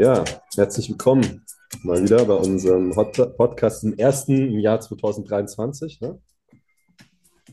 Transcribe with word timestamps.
Ja, 0.00 0.24
herzlich 0.56 0.88
willkommen 0.88 1.44
mal 1.82 2.02
wieder 2.02 2.24
bei 2.24 2.32
unserem 2.32 2.96
Hot 2.96 3.36
Podcast 3.36 3.84
im 3.84 3.98
ersten 3.98 4.54
im 4.54 4.58
Jahr 4.58 4.80
2023, 4.80 6.00
ne? 6.00 6.18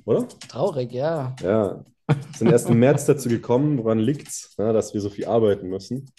Oder? 0.06 0.30
Traurig, 0.48 0.94
ja. 0.94 1.36
Ja, 1.42 1.84
wir 2.08 2.16
sind 2.38 2.50
erst 2.50 2.70
im 2.70 2.80
März 2.80 3.06
dazu 3.06 3.28
gekommen. 3.28 3.78
Woran 3.80 4.00
liegt 4.00 4.30
es, 4.30 4.56
ja, 4.58 4.72
dass 4.72 4.94
wir 4.94 5.02
so 5.02 5.10
viel 5.10 5.26
arbeiten 5.26 5.68
müssen? 5.68 6.10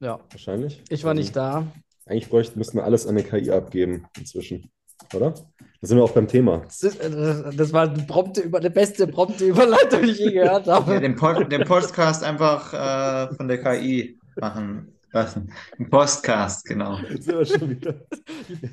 Ja. 0.00 0.20
Wahrscheinlich. 0.30 0.82
Ich 0.90 1.02
war 1.04 1.14
nicht 1.14 1.34
da. 1.34 1.66
Eigentlich 2.04 2.28
bräuchten, 2.28 2.58
müssten 2.58 2.76
wir 2.76 2.84
alles 2.84 3.06
an 3.06 3.16
eine 3.16 3.24
KI 3.24 3.50
abgeben 3.50 4.04
inzwischen, 4.18 4.70
oder? 5.14 5.30
Da 5.30 5.86
sind 5.86 5.96
wir 5.96 6.04
auch 6.04 6.12
beim 6.12 6.28
Thema. 6.28 6.58
Das, 6.58 6.82
ist, 6.82 7.00
äh, 7.00 7.56
das 7.56 7.72
war 7.72 7.88
eine, 7.88 8.02
prompte, 8.02 8.50
die 8.50 8.68
beste 8.68 9.06
prompte 9.06 9.46
Überleitung, 9.46 10.02
die 10.02 10.10
ich 10.10 10.18
je 10.18 10.32
gehört 10.32 10.66
habe. 10.66 10.92
Ja, 10.92 11.00
den, 11.00 11.16
Pod, 11.16 11.50
den 11.50 11.64
Podcast 11.64 12.22
einfach 12.22 12.74
äh, 12.74 13.34
von 13.34 13.48
der 13.48 13.62
KI 13.62 14.18
machen 14.38 14.90
lassen. 15.14 15.52
Ein 15.78 15.88
Postcast, 15.90 16.64
genau. 16.66 16.98
Jetzt 17.10 17.24
sind 17.24 17.38
wir 17.38 17.46
schon 17.46 17.70
wieder. 17.70 17.94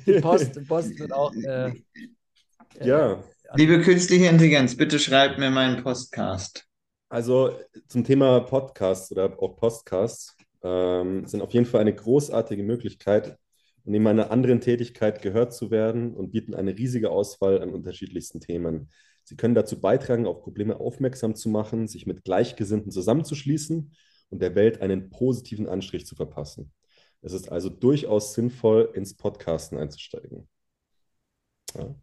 Die 0.06 0.20
Post, 0.20 0.66
Post 0.68 0.98
wird 0.98 1.12
auch. 1.12 1.32
Äh, 1.34 1.72
Ja, 2.82 3.22
Liebe 3.54 3.80
künstliche 3.82 4.26
Intelligenz, 4.26 4.76
bitte 4.76 4.98
schreibt 4.98 5.38
mir 5.38 5.50
meinen 5.50 5.82
Postcast. 5.82 6.66
also 7.08 7.58
zum 7.88 8.02
Thema 8.04 8.40
Podcasts 8.40 9.12
oder 9.12 9.38
auch 9.42 9.56
Podcasts 9.56 10.36
ähm, 10.62 11.26
sind 11.26 11.42
auf 11.42 11.52
jeden 11.52 11.66
Fall 11.66 11.82
eine 11.82 11.94
großartige 11.94 12.62
Möglichkeit, 12.62 13.36
neben 13.84 14.06
einer 14.06 14.30
anderen 14.30 14.60
Tätigkeit 14.60 15.20
gehört 15.20 15.52
zu 15.52 15.70
werden 15.70 16.14
und 16.14 16.30
bieten 16.30 16.54
eine 16.54 16.76
riesige 16.78 17.10
Auswahl 17.10 17.60
an 17.60 17.70
unterschiedlichsten 17.70 18.40
Themen. 18.40 18.88
Sie 19.24 19.36
können 19.36 19.54
dazu 19.54 19.80
beitragen, 19.80 20.26
auf 20.26 20.40
Probleme 20.42 20.80
aufmerksam 20.80 21.34
zu 21.34 21.48
machen, 21.50 21.88
sich 21.88 22.06
mit 22.06 22.24
Gleichgesinnten 22.24 22.90
zusammenzuschließen 22.90 23.92
und 24.32 24.40
der 24.40 24.54
Welt 24.54 24.80
einen 24.80 25.10
positiven 25.10 25.68
Anstrich 25.68 26.06
zu 26.06 26.16
verpassen. 26.16 26.72
Es 27.20 27.32
ist 27.32 27.52
also 27.52 27.68
durchaus 27.68 28.34
sinnvoll, 28.34 28.90
ins 28.94 29.16
Podcasten 29.16 29.78
einzusteigen. 29.78 30.48
Ja. 31.76 31.94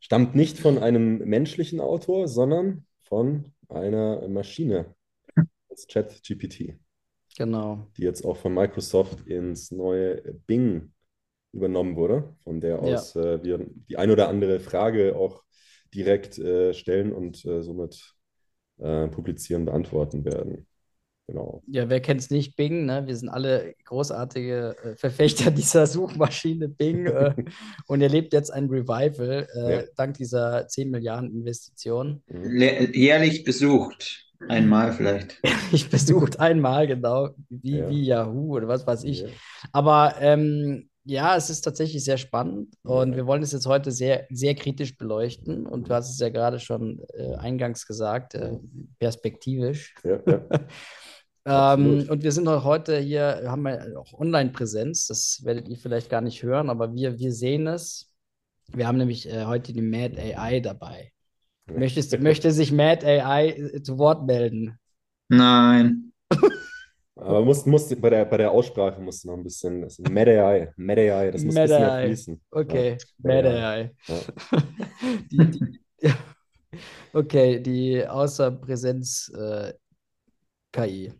Stammt 0.00 0.34
nicht 0.34 0.58
von 0.58 0.78
einem 0.78 1.18
menschlichen 1.18 1.80
Autor, 1.80 2.26
sondern 2.26 2.86
von 3.02 3.52
einer 3.68 4.26
Maschine, 4.28 4.94
das 5.68 5.86
ChatGPT, 5.86 6.78
genau. 7.36 7.86
die 7.96 8.02
jetzt 8.02 8.24
auch 8.24 8.36
von 8.36 8.54
Microsoft 8.54 9.26
ins 9.26 9.70
neue 9.70 10.16
Bing 10.46 10.92
übernommen 11.52 11.96
wurde, 11.96 12.34
von 12.42 12.60
der 12.60 12.76
Ja. 12.76 12.94
aus 12.96 13.14
äh, 13.16 13.42
wir 13.42 13.66
die 13.88 13.96
ein 13.96 14.10
oder 14.10 14.28
andere 14.28 14.60
Frage 14.60 15.16
auch 15.16 15.42
direkt 15.94 16.38
äh, 16.38 16.72
stellen 16.74 17.12
und 17.12 17.44
äh, 17.44 17.62
somit 17.62 18.14
äh, 18.78 19.08
publizieren, 19.08 19.64
beantworten 19.64 20.24
werden. 20.24 20.67
Genau. 21.28 21.62
Ja, 21.66 21.90
wer 21.90 22.00
kennt 22.00 22.22
es 22.22 22.30
nicht? 22.30 22.56
Bing, 22.56 22.86
ne? 22.86 23.06
Wir 23.06 23.14
sind 23.14 23.28
alle 23.28 23.74
großartige 23.84 24.74
äh, 24.82 24.96
Verfechter 24.96 25.50
dieser 25.50 25.86
Suchmaschine 25.86 26.68
Bing 26.68 27.04
äh, 27.06 27.34
und 27.86 28.00
erlebt 28.00 28.32
jetzt 28.32 28.50
ein 28.50 28.66
Revival 28.70 29.46
äh, 29.54 29.76
Ja. 29.76 29.82
dank 29.94 30.16
dieser 30.16 30.66
10 30.66 30.90
Milliarden 30.90 31.30
Investition. 31.30 32.22
Mhm. 32.28 32.44
Le 32.56 32.96
jährlich 32.96 33.44
besucht. 33.44 34.24
Einmal 34.48 34.92
vielleicht. 34.92 35.38
Ich 35.70 35.90
besucht 35.90 36.40
einmal 36.40 36.86
genau, 36.86 37.28
wie, 37.50 37.76
Ja. 37.76 37.90
wie 37.90 38.02
Yahoo 38.04 38.56
oder 38.56 38.68
was 38.68 38.86
weiß 38.86 39.04
ich. 39.04 39.20
Ja. 39.20 39.28
Aber 39.72 40.14
ähm, 40.20 40.88
ja, 41.08 41.36
es 41.36 41.48
ist 41.48 41.62
tatsächlich 41.62 42.04
sehr 42.04 42.18
spannend 42.18 42.74
und 42.82 43.16
wir 43.16 43.26
wollen 43.26 43.42
es 43.42 43.52
jetzt 43.52 43.66
heute 43.66 43.90
sehr, 43.90 44.26
sehr 44.28 44.54
kritisch 44.54 44.98
beleuchten. 44.98 45.66
Und 45.66 45.88
du 45.88 45.94
hast 45.94 46.10
es 46.10 46.18
ja 46.18 46.28
gerade 46.28 46.60
schon 46.60 47.00
äh, 47.14 47.34
eingangs 47.36 47.86
gesagt, 47.86 48.34
äh, 48.34 48.58
perspektivisch. 48.98 49.94
Ja, 50.04 50.20
ja. 50.26 50.44
Ähm, 51.50 52.06
und 52.10 52.22
wir 52.22 52.32
sind 52.32 52.46
auch 52.46 52.64
heute 52.64 52.98
hier, 52.98 53.44
haben 53.46 53.62
wir 53.62 53.98
auch 53.98 54.12
Online-Präsenz, 54.12 55.06
das 55.06 55.40
werdet 55.44 55.66
ihr 55.66 55.78
vielleicht 55.78 56.10
gar 56.10 56.20
nicht 56.20 56.42
hören, 56.42 56.68
aber 56.68 56.92
wir, 56.92 57.18
wir 57.18 57.32
sehen 57.32 57.66
es. 57.66 58.12
Wir 58.74 58.86
haben 58.86 58.98
nämlich 58.98 59.26
äh, 59.26 59.46
heute 59.46 59.72
die 59.72 59.80
Mad 59.80 60.20
AI 60.20 60.60
dabei. 60.60 61.10
Möchtest, 61.72 62.18
möchte 62.20 62.50
sich 62.50 62.70
Mad 62.70 63.06
AI 63.06 63.48
äh, 63.48 63.82
zu 63.82 63.96
Wort 63.96 64.26
melden? 64.26 64.78
Nein. 65.30 66.12
Aber 67.20 67.44
musst, 67.44 67.66
musst, 67.66 68.00
bei 68.00 68.10
der, 68.10 68.24
bei 68.24 68.36
der 68.36 68.50
Aussprache 68.50 69.00
musst 69.00 69.24
du 69.24 69.28
noch 69.28 69.36
ein 69.36 69.42
bisschen, 69.42 69.82
das 69.82 69.98
Mad-AI, 69.98 70.72
Mad-AI, 70.76 71.30
das 71.30 71.42
muss 71.42 71.56
ein 71.56 71.62
Mad 71.62 71.68
bisschen 71.68 71.98
mehr 71.98 72.06
fließen. 72.06 72.40
Okay, 72.50 72.96
Ja. 73.22 73.28
Mad 73.28 73.48
Ja. 73.48 73.82
Ja. 73.82 73.90
Die, 75.30 75.38
die, 75.38 75.80
okay, 77.12 77.60
die 77.60 78.06
Außerpräsenz 78.06 79.32
äh, 79.36 79.72
KI. 80.72 81.12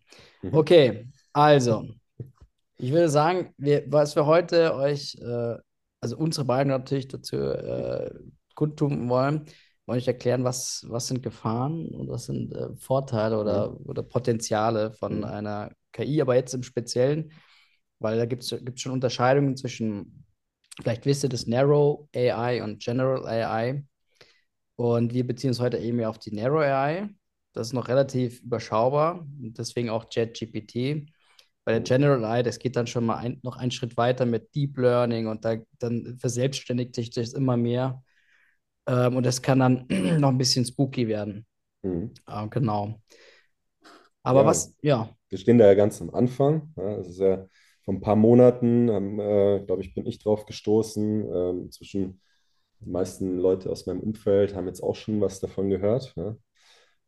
Mhm. 0.43 0.55
Okay, 0.55 1.07
also, 1.33 1.85
ich 2.79 2.93
würde 2.93 3.09
sagen, 3.09 3.53
wir, 3.59 3.85
was 3.89 4.15
wir 4.17 4.27
heute 4.27 4.75
euch, 4.75 5.17
äh, 5.21 5.57
also 6.01 6.17
unsere 6.17 6.47
beiden 6.47 6.71
natürlich 6.71 7.09
dazu 7.09 7.37
äh, 7.37 8.11
kundtun 8.55 9.09
wollen 9.09 9.47
euch 9.89 10.07
erklären, 10.09 10.45
was, 10.45 10.85
was 10.89 11.09
sind 11.09 11.23
Gefahren 11.23 11.89
und 11.89 12.09
was 12.09 12.27
sind 12.27 12.53
äh, 12.55 12.75
Vorteile 12.77 13.39
oder, 13.39 13.79
oder 13.87 14.03
Potenziale 14.03 14.93
von 14.93 15.25
Mhm. 15.25 15.25
einer 15.25 15.73
KI, 15.93 16.21
aber 16.23 16.35
jetzt 16.37 16.55
im 16.55 16.63
Speziellen, 16.63 17.33
weil 17.99 18.17
da 18.19 18.27
gibt 18.27 18.43
es 18.45 18.55
schon 18.81 18.93
Unterscheidungen 18.93 19.57
zwischen, 19.57 20.25
vielleicht 20.83 21.07
wisst 21.07 21.25
ihr 21.25 21.29
das, 21.31 21.47
Narrow 21.47 22.09
AI 22.15 22.63
und 22.63 22.81
General 22.83 23.27
AI. 23.27 23.85
Und 24.77 25.13
wir 25.15 25.27
beziehen 25.27 25.51
uns 25.51 25.61
heute 25.61 25.79
eben 25.79 26.03
auf 26.05 26.19
die 26.19 26.35
Narrow 26.35 26.61
AI. 26.63 27.09
Das 27.53 27.69
ist 27.69 27.73
noch 27.73 27.89
relativ 27.89 28.41
überschaubar, 28.43 29.27
deswegen 29.29 29.91
auch 29.91 30.09
ChatGPT. 30.09 31.07
Bei 31.65 31.73
der 31.73 31.81
General 31.81 32.25
AI, 32.25 32.43
das 32.43 32.59
geht 32.59 32.77
dann 32.77 32.87
schon 32.87 33.07
mal 33.07 33.17
ein, 33.17 33.41
noch 33.43 33.57
einen 33.57 33.71
Schritt 33.73 33.97
weiter 33.97 34.27
mit 34.27 34.55
Deep 34.55 34.79
Learning 34.79 35.27
und 35.27 35.45
da, 35.45 35.57
dann 35.79 36.17
verselbstständigt 36.19 36.95
sich 36.95 37.11
das 37.11 37.33
immer 37.33 37.57
mehr. 37.57 38.03
Ähm, 38.89 39.17
und 39.17 39.27
das 39.27 39.43
kann 39.43 39.61
dann 39.61 39.87
noch 40.21 40.31
ein 40.31 40.39
bisschen 40.39 40.67
spooky 40.67 41.09
werden. 41.09 41.47
Mhm. 41.83 42.19
Ah, 42.27 42.47
genau. 42.47 43.01
Aber 44.23 44.41
Ja. 44.41 44.47
was, 44.47 44.75
ja, 44.83 45.09
Wir 45.31 45.39
stehen 45.39 45.59
da 45.59 45.67
ja 45.67 45.75
ganz 45.75 46.03
am 46.03 46.11
Anfang. 46.15 46.73
Ja, 46.77 46.97
das 46.99 47.09
ist 47.09 47.21
ja 47.21 47.49
vor 47.85 47.95
ein 47.95 48.01
paar 48.01 48.17
Monaten, 48.17 48.91
haben, 48.93 49.21
äh, 49.21 49.65
glaube 49.67 49.83
ich, 49.83 49.95
bin 49.95 50.07
ich 50.07 50.19
drauf 50.21 50.47
gestoßen. 50.47 51.27
Ähm, 51.35 51.71
zwischen 51.73 52.21
die 52.81 52.91
meisten 52.91 53.39
Leute 53.39 53.71
aus 53.71 53.87
meinem 53.87 54.01
Umfeld 54.01 54.55
haben 54.55 54.69
jetzt 54.69 54.83
auch 54.83 54.97
schon 54.97 55.21
was 55.21 55.41
davon 55.41 55.71
gehört. 55.71 56.15
Ja. 56.17 56.37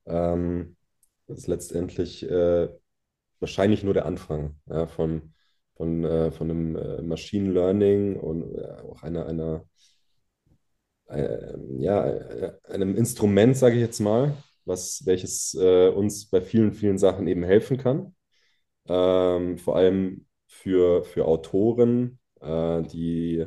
Ähm, 0.06 0.76
das 1.28 1.40
ist 1.40 1.46
letztendlich 1.48 2.24
äh, 2.30 2.68
wahrscheinlich 3.40 3.84
nur 3.84 3.94
der 3.94 4.06
Anfang 4.06 4.60
ja, 4.66 4.86
von, 4.88 5.34
von, 5.76 6.04
äh, 6.04 6.32
von 6.32 6.50
einem 6.50 6.76
äh, 6.76 7.02
Machine 7.02 7.52
Learning 7.52 8.16
und 8.18 8.54
äh, 8.56 8.82
auch 8.90 9.02
einer, 9.04 9.26
einer 9.26 9.64
äh, 11.10 11.56
ja, 11.78 12.04
einem 12.64 12.96
Instrument, 12.96 13.56
sage 13.56 13.76
ich 13.76 13.80
jetzt 13.80 14.00
mal, 14.00 14.34
was, 14.64 15.04
welches 15.06 15.54
äh, 15.54 15.88
uns 15.88 16.28
bei 16.30 16.40
vielen, 16.40 16.72
vielen 16.72 16.98
Sachen 16.98 17.26
eben 17.26 17.42
helfen 17.42 17.78
kann. 17.78 18.14
Ähm, 18.88 19.58
vor 19.58 19.76
allem 19.76 20.26
für, 20.48 21.04
für 21.04 21.26
Autoren, 21.26 22.18
äh, 22.40 22.82
die 22.82 23.46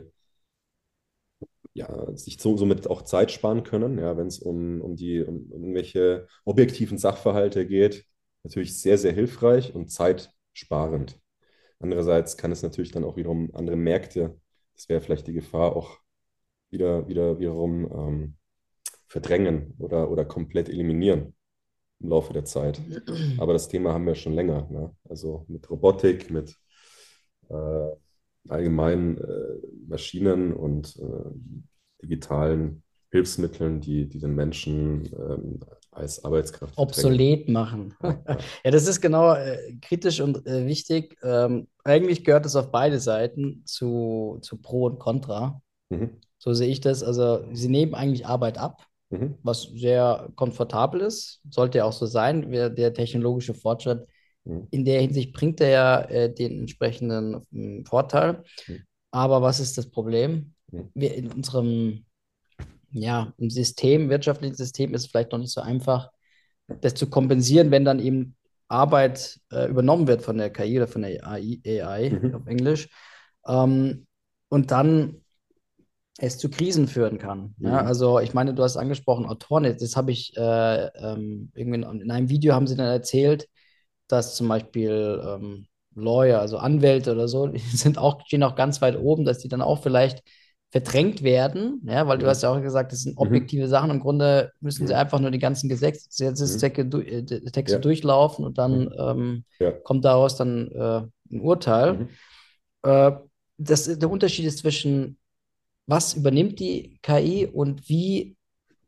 ja, 1.73 2.15
sich 2.15 2.37
so, 2.39 2.55
somit 2.57 2.87
auch 2.87 3.01
Zeit 3.03 3.31
sparen 3.31 3.63
können, 3.63 3.97
ja, 3.97 4.15
wenn 4.17 4.27
es 4.27 4.39
um, 4.39 4.81
um 4.81 4.95
die 4.95 5.21
um 5.23 5.51
irgendwelche 5.51 6.27
objektiven 6.45 6.97
Sachverhalte 6.97 7.65
geht. 7.65 8.05
Natürlich 8.43 8.79
sehr, 8.79 8.97
sehr 8.97 9.13
hilfreich 9.13 9.73
und 9.73 9.89
zeitsparend. 9.91 11.19
Andererseits 11.79 12.37
kann 12.37 12.51
es 12.51 12.61
natürlich 12.63 12.91
dann 12.91 13.03
auch 13.03 13.17
wiederum 13.17 13.49
andere 13.55 13.75
Märkte, 13.75 14.39
das 14.75 14.89
wäre 14.89 15.01
vielleicht 15.01 15.27
die 15.27 15.33
Gefahr, 15.33 15.75
auch 15.75 15.99
wieder, 16.73 17.07
wieder 17.07 17.39
wiederum 17.39 17.89
ähm, 17.91 18.35
verdrängen 19.07 19.75
oder, 19.77 20.11
oder 20.11 20.25
komplett 20.25 20.67
eliminieren 20.67 21.33
im 22.01 22.09
Laufe 22.09 22.33
der 22.33 22.45
Zeit. 22.45 22.81
Aber 23.37 23.53
das 23.53 23.69
Thema 23.69 23.93
haben 23.93 24.05
wir 24.05 24.15
schon 24.15 24.33
länger. 24.33 24.67
Ne? 24.69 24.93
Also 25.07 25.45
mit 25.47 25.69
Robotik, 25.69 26.29
mit 26.29 26.55
äh, 27.49 27.89
allgemeinen 28.49 29.17
äh, 29.17 29.67
Maschinen 29.87 30.53
und 30.53 30.97
äh, 30.97 31.29
digitalen 32.01 32.83
Hilfsmitteln, 33.11 33.79
die, 33.79 34.09
die 34.09 34.19
den 34.19 34.35
Menschen 34.35 35.05
ähm, 35.15 35.59
als 35.91 36.25
Arbeitskraft 36.25 36.73
obsolet 36.77 37.47
machen. 37.47 37.93
Ja, 38.01 38.23
ja. 38.27 38.37
Ja, 38.65 38.71
das 38.71 38.87
ist 38.87 39.01
genau 39.01 39.35
äh, 39.35 39.75
kritisch 39.81 40.19
und 40.19 40.45
äh, 40.47 40.65
wichtig. 40.65 41.15
Ähm, 41.23 41.67
eigentlich 41.83 42.23
gehört 42.23 42.45
es 42.45 42.55
auf 42.55 42.71
beide 42.71 42.99
Seiten 42.99 43.61
zu, 43.65 44.39
zu 44.41 44.59
Pro 44.61 44.85
und 44.85 44.99
Contra. 44.99 45.61
Mhm. 45.89 46.19
So 46.43 46.53
sehe 46.53 46.67
ich 46.67 46.81
das. 46.81 47.03
Also 47.03 47.45
sie 47.53 47.69
nehmen 47.69 47.95
eigentlich 47.95 48.25
Arbeit 48.27 48.57
ab, 48.57 48.85
Mhm. 49.09 49.37
was 49.43 49.63
sehr 49.73 50.29
komfortabel 50.35 50.99
ist. 50.99 51.39
Sollte 51.49 51.77
ja 51.77 51.85
auch 51.85 51.93
so 51.93 52.05
sein. 52.05 52.51
Der 52.51 52.93
technologische 52.93 53.53
Fortschritt 53.53 54.05
Mhm. 54.43 54.67
in 54.71 54.83
der 54.83 54.99
Hinsicht 54.99 55.31
bringt 55.31 55.61
er 55.61 55.69
ja 55.69 56.01
äh, 56.01 56.33
den 56.33 56.59
entsprechenden 56.59 57.41
ähm, 57.53 57.85
Vorteil. 57.85 58.43
Mhm. 58.67 58.83
Aber 59.11 59.41
was 59.41 59.61
ist 59.61 59.77
das 59.77 59.89
Problem? 59.89 60.53
Mhm. 60.69 60.89
Wir 60.95 61.15
in 61.15 61.31
unserem, 61.31 62.03
ja, 62.91 63.33
im 63.37 63.49
System, 63.49 64.09
wirtschaftlichen 64.09 64.55
System 64.55 64.93
ist 64.93 65.05
es 65.05 65.07
vielleicht 65.11 65.31
noch 65.31 65.39
nicht 65.39 65.53
so 65.53 65.61
einfach, 65.61 66.11
das 66.81 66.95
zu 66.95 67.09
kompensieren, 67.09 67.71
wenn 67.71 67.85
dann 67.85 67.99
eben 67.99 68.35
Arbeit 68.67 69.39
äh, 69.51 69.69
übernommen 69.69 70.07
wird 70.07 70.23
von 70.23 70.37
der 70.37 70.49
KI 70.49 70.77
oder 70.77 70.87
von 70.87 71.03
der 71.03 71.25
AI, 71.25 71.61
AI 71.65 72.09
Mhm. 72.09 72.35
auf 72.35 72.47
Englisch, 72.47 72.89
ähm, 73.47 74.07
und 74.49 74.71
dann 74.71 75.22
es 76.17 76.37
zu 76.37 76.49
Krisen 76.49 76.87
führen 76.87 77.17
kann. 77.17 77.55
Ja, 77.59 77.81
Mhm. 77.81 77.87
also 77.87 78.19
ich 78.19 78.33
meine, 78.33 78.53
du 78.53 78.63
hast 78.63 78.77
angesprochen 78.77 79.25
Autoren, 79.25 79.63
das 79.63 79.95
habe 79.95 80.11
ich 80.11 80.35
äh, 80.37 80.85
ähm, 80.87 81.51
irgendwie 81.55 81.81
in, 81.81 82.01
in 82.01 82.11
einem 82.11 82.29
Video 82.29 82.53
haben 82.53 82.67
sie 82.67 82.75
dann 82.75 82.87
erzählt, 82.87 83.47
dass 84.07 84.35
zum 84.35 84.47
Beispiel 84.47 85.21
ähm, 85.25 85.65
Lawyer, 85.95 86.39
also 86.39 86.57
Anwälte 86.57 87.11
oder 87.13 87.27
so, 87.27 87.47
die 87.47 87.59
sind 87.59 87.97
auch, 87.97 88.21
stehen 88.25 88.43
auch 88.43 88.55
ganz 88.55 88.81
weit 88.81 88.97
oben, 88.97 89.25
dass 89.25 89.39
die 89.39 89.47
dann 89.49 89.61
auch 89.61 89.81
vielleicht 89.81 90.23
verdrängt 90.71 91.21
werden, 91.21 91.81
ja, 91.85 92.07
weil 92.07 92.17
du 92.17 92.25
Mhm. 92.25 92.29
hast 92.29 92.41
ja 92.41 92.49
auch 92.51 92.61
gesagt, 92.61 92.91
das 92.91 93.01
sind 93.01 93.13
Mhm. 93.13 93.21
objektive 93.21 93.67
Sachen. 93.67 93.91
Im 93.91 93.99
Grunde 93.99 94.51
müssen 94.59 94.87
sie 94.87 94.93
Mhm. 94.93 94.99
einfach 94.99 95.19
nur 95.19 95.29
die 95.29 95.37
ganzen 95.39 95.69
Gesetz 95.69 96.07
Gesetzestexte 96.09 96.85
du 96.85 96.99
äh, 96.99 97.23
Texte 97.23 97.75
Ja. 97.77 97.79
durchlaufen 97.81 98.43
und 98.43 98.57
dann 98.57 98.85
Mhm. 98.85 98.89
ähm, 98.97 99.45
Ja. 99.59 99.71
kommt 99.83 100.03
daraus 100.03 100.35
dann 100.35 100.69
äh, 100.71 101.01
ein 101.31 101.41
Urteil. 101.41 101.93
Mhm. 101.93 102.09
Äh, 102.83 103.11
das, 103.57 103.85
der 103.99 104.09
Unterschied 104.09 104.45
ist 104.45 104.59
zwischen, 104.59 105.17
was 105.87 106.13
übernimmt 106.13 106.59
die 106.59 106.99
KI 107.01 107.45
und 107.47 107.87
wie 107.89 108.35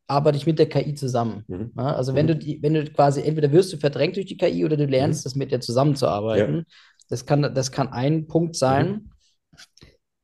arbeite 0.07 0.38
ich 0.38 0.45
mit 0.45 0.59
der 0.59 0.69
KI 0.69 0.95
zusammen. 0.95 1.44
Mhm. 1.47 1.71
Ja, 1.77 1.95
also 1.95 2.13
wenn 2.15 2.25
Mhm. 2.25 2.30
du 2.30 2.36
die, 2.38 2.62
wenn 2.62 2.74
du 2.75 2.86
quasi, 2.92 3.21
entweder 3.21 3.51
wirst 3.51 3.74
du 3.74 3.77
verdrängt 3.77 4.15
durch 4.15 4.27
die 4.27 4.38
KI 4.38 4.65
oder 4.65 4.77
du 4.77 4.86
lernst, 4.86 5.21
Mhm. 5.21 5.24
das 5.25 5.36
mit 5.36 5.51
der 5.51 5.62
zusammenzuarbeiten. 5.62 6.65
Das 7.09 7.25
kann, 7.25 7.42
das 7.53 7.71
kann 7.71 7.89
ein 7.89 8.27
Punkt 8.27 8.56
sein. 8.56 9.09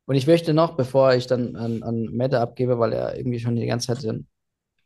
Und 0.06 0.16
ich 0.16 0.28
möchte 0.28 0.54
noch, 0.54 0.76
bevor 0.76 1.14
ich 1.14 1.28
dann 1.28 1.56
an, 1.56 1.84
an 1.84 2.04
Mette 2.12 2.40
abgebe, 2.40 2.80
weil 2.80 2.94
er 2.94 3.18
irgendwie 3.18 3.40
schon 3.40 3.56
die 3.56 3.66
ganze 3.66 3.96
Zeit 3.96 4.16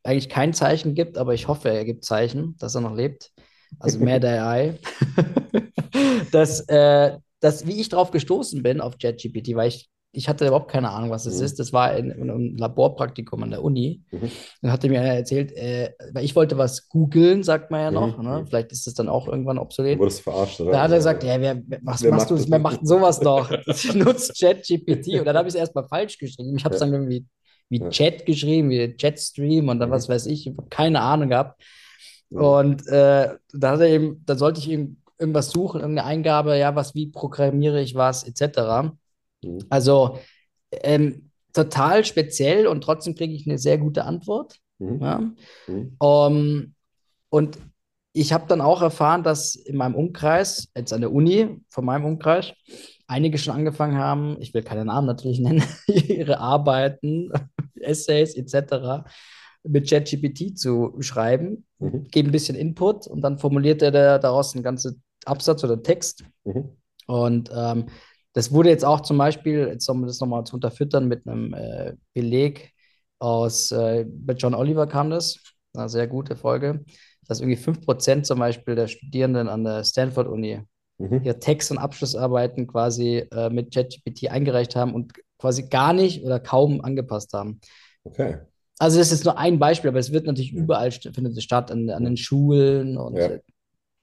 eigentlich 0.04 0.30
kein 0.30 0.54
Zeichen 0.54 0.94
gibt, 0.94 1.18
aber 1.18 1.34
ich 1.34 1.48
hoffe, 1.48 1.70
er 1.70 1.86
gibt 1.86 2.06
Zeichen, 2.06 2.56
dass 2.60 2.76
er 2.76 2.81
noch 2.81 2.96
lebt. 2.96 3.31
Also 3.80 4.00
der 4.00 4.46
AI. 4.46 4.74
dass, 6.31 6.62
äh, 6.68 7.18
dass, 7.40 7.66
wie 7.68 7.80
ich 7.81 7.90
drauf 7.90 8.12
gestoßen 8.12 8.62
bin 8.64 8.81
auf 8.81 8.98
ChatGPT, 8.98 9.56
weil 9.56 9.70
ich, 9.70 9.90
ich 10.16 10.28
hatte 10.30 10.48
überhaupt 10.48 10.72
keine 10.72 10.90
Ahnung, 10.92 11.10
was 11.10 11.26
das 11.26 11.38
Mhm. 11.40 11.46
ist. 11.46 11.60
Das 11.60 11.74
war 11.74 11.96
in, 11.96 12.10
in 12.12 12.30
einem 12.30 12.56
Laborpraktikum 12.58 13.44
an 13.44 13.52
der 13.52 13.64
Uni. 13.64 14.02
Mhm. 14.12 14.32
Dann 14.62 14.72
hatte 14.72 14.90
mir 14.90 15.00
einer 15.02 15.14
erzählt, 15.14 15.52
äh, 15.52 15.92
weil 16.14 16.24
ich 16.24 16.36
wollte 16.36 16.58
was 16.58 16.88
googeln, 16.90 17.44
sagt 17.44 17.72
man 17.72 17.82
ja 17.82 17.92
noch. 17.92 18.18
Mhm. 18.18 18.24
Ne? 18.24 18.46
Vielleicht 18.48 18.72
ist 18.72 18.88
das 18.88 18.94
dann 18.94 19.10
auch 19.10 19.28
irgendwann 19.28 19.58
obsolet. 19.60 20.00
wurdest 20.00 20.22
verarscht, 20.22 20.62
oder? 20.62 20.72
Da 20.72 20.82
hat 20.84 20.92
er 20.92 20.98
gesagt, 20.98 21.24
ja, 21.24 21.40
wer, 21.40 21.62
was 21.84 22.02
Wer 22.04 22.12
machst 22.12 22.30
macht 22.32 22.40
du? 22.46 22.52
Wer 22.52 22.60
macht 22.60 22.88
sowas 22.88 23.22
noch? 23.22 23.50
Nutzt 23.96 24.40
ChatGPT. 24.40 25.20
Und 25.20 25.26
dann 25.26 25.36
habe 25.38 25.48
ich 25.48 25.54
es 25.54 25.60
erstmal 25.60 25.88
falsch 25.88 26.18
geschrieben. 26.18 26.56
Ich 26.58 26.66
habe 26.66 26.76
es 26.76 26.82
Ja. 26.82 26.88
dann 26.88 26.94
irgendwie 26.96 27.26
wie 27.70 27.80
Ja. 27.82 27.90
Chat 27.90 28.26
geschrieben, 28.26 28.70
wie 28.70 28.96
Chatstream 28.96 29.70
und 29.70 29.80
dann 29.80 29.90
Mhm. 29.90 29.94
was 29.94 30.08
weiß 30.08 30.28
ich. 30.28 30.48
Ich 30.48 30.56
habe 30.58 30.68
keine 30.70 31.02
Ahnung 31.02 31.30
gehabt. 31.30 31.62
Mhm. 32.30 32.42
Und 32.42 32.88
äh, 32.88 33.30
da 33.54 33.72
hat 33.72 33.80
er 33.80 33.88
eben, 33.90 34.24
da 34.26 34.36
sollte 34.36 34.60
ich 34.60 34.70
eben 34.70 35.02
irgendwas 35.18 35.50
suchen, 35.52 35.80
irgendeine 35.82 36.08
Eingabe, 36.08 36.58
ja, 36.58 36.76
was, 36.76 36.94
wie 36.94 37.08
programmiere 37.08 37.82
ich 37.82 37.96
was, 37.96 38.24
etc. 38.26 38.92
Mhm. 39.45 39.59
Also 39.69 40.19
ähm, 40.71 41.30
total 41.53 42.03
speziell 42.06 42.68
und 42.68 42.81
trotzdem 42.81 43.15
kriege 43.15 43.33
ich 43.33 43.47
eine 43.47 43.57
sehr 43.57 43.77
gute 43.77 44.03
Antwort. 44.06 44.57
Mhm. 44.80 45.01
Ja. 45.01 45.19
Mhm. 45.68 45.97
Ähm, 46.01 46.74
und 47.30 47.57
ich 48.13 48.31
habe 48.33 48.45
dann 48.47 48.62
auch 48.62 48.81
erfahren, 48.81 49.24
dass 49.24 49.56
in 49.56 49.75
meinem 49.75 49.95
Umkreis, 49.95 50.69
jetzt 50.75 50.94
an 50.94 51.01
der 51.01 51.12
Uni, 51.12 51.59
von 51.69 51.83
meinem 51.86 52.06
Umkreis, 52.06 52.53
einige 53.07 53.38
schon 53.38 53.53
angefangen 53.53 53.97
haben, 53.97 54.38
ich 54.39 54.53
will 54.53 54.63
keine 54.63 54.86
Namen 54.86 55.06
natürlich 55.07 55.39
nennen, 55.39 55.63
ihre 55.88 56.39
Arbeiten, 56.39 57.31
Essays 57.80 58.36
etc. 58.36 59.03
mit 59.63 59.89
ChatGPT 59.89 60.57
zu 60.57 60.95
schreiben, 61.01 61.65
Mhm. 61.80 62.06
geben 62.09 62.30
ein 62.30 62.31
bisschen 62.31 62.56
Input 62.56 63.06
und 63.06 63.19
dann 63.21 63.38
formuliert 63.38 63.81
er 63.81 63.92
da- 63.92 64.18
daraus 64.18 64.53
einen 64.56 64.63
ganzen 64.63 65.03
Absatz 65.25 65.62
oder 65.65 65.83
Text. 65.83 66.24
Mhm. 66.45 66.69
Und 67.06 67.51
ähm, 67.53 67.88
das 68.36 68.52
wurde 68.52 68.70
jetzt 68.70 68.86
auch 68.86 69.02
zum 69.02 69.18
Beispiel, 69.18 69.68
jetzt 69.68 69.90
um 69.90 70.06
das 70.06 70.20
nochmal 70.20 70.44
zu 70.44 70.56
unterfüttern 70.56 71.08
mit 71.08 71.26
einem 71.28 71.54
äh, 71.54 71.94
Beleg 72.14 72.74
aus, 73.18 73.72
äh, 73.72 74.06
bei 74.08 74.34
John 74.34 74.54
Oliver 74.54 74.88
kam 74.88 75.10
das, 75.10 75.40
eine 75.74 75.90
sehr 75.90 76.08
gute 76.08 76.36
Folge, 76.36 76.84
dass 77.28 77.40
irgendwie 77.40 77.56
5% 77.58 78.26
zum 78.26 78.40
Beispiel 78.40 78.76
der 78.76 78.88
Studierenden 78.88 79.48
an 79.50 79.64
der 79.64 79.84
Stanford-Uni 79.84 80.62
Mhm. 80.98 81.24
ihre 81.26 81.40
Text- 81.40 81.72
und 81.72 81.78
Abschlussarbeiten 81.78 82.68
quasi 82.68 83.26
äh, 83.34 83.50
mit 83.50 83.74
ChatGPT 83.74 84.30
eingereicht 84.32 84.78
haben 84.78 84.94
und 84.94 85.12
quasi 85.38 85.68
gar 85.68 85.92
nicht 85.92 86.24
oder 86.24 86.40
kaum 86.40 86.80
angepasst 86.80 87.34
haben. 87.34 87.60
Okay. 88.06 88.38
Also 88.80 88.98
das 89.00 89.12
ist 89.12 89.26
nur 89.26 89.38
ein 89.38 89.60
Beispiel, 89.60 89.90
aber 89.90 90.00
es 90.00 90.14
wird 90.14 90.26
natürlich 90.26 90.54
überall 90.54 90.92
findet 90.92 91.36
es 91.38 91.44
statt, 91.44 91.70
an, 91.70 91.90
an 91.90 92.06
den 92.06 92.16
Schulen 92.16 92.98
und 92.98 93.18
Ja. 93.18 93.31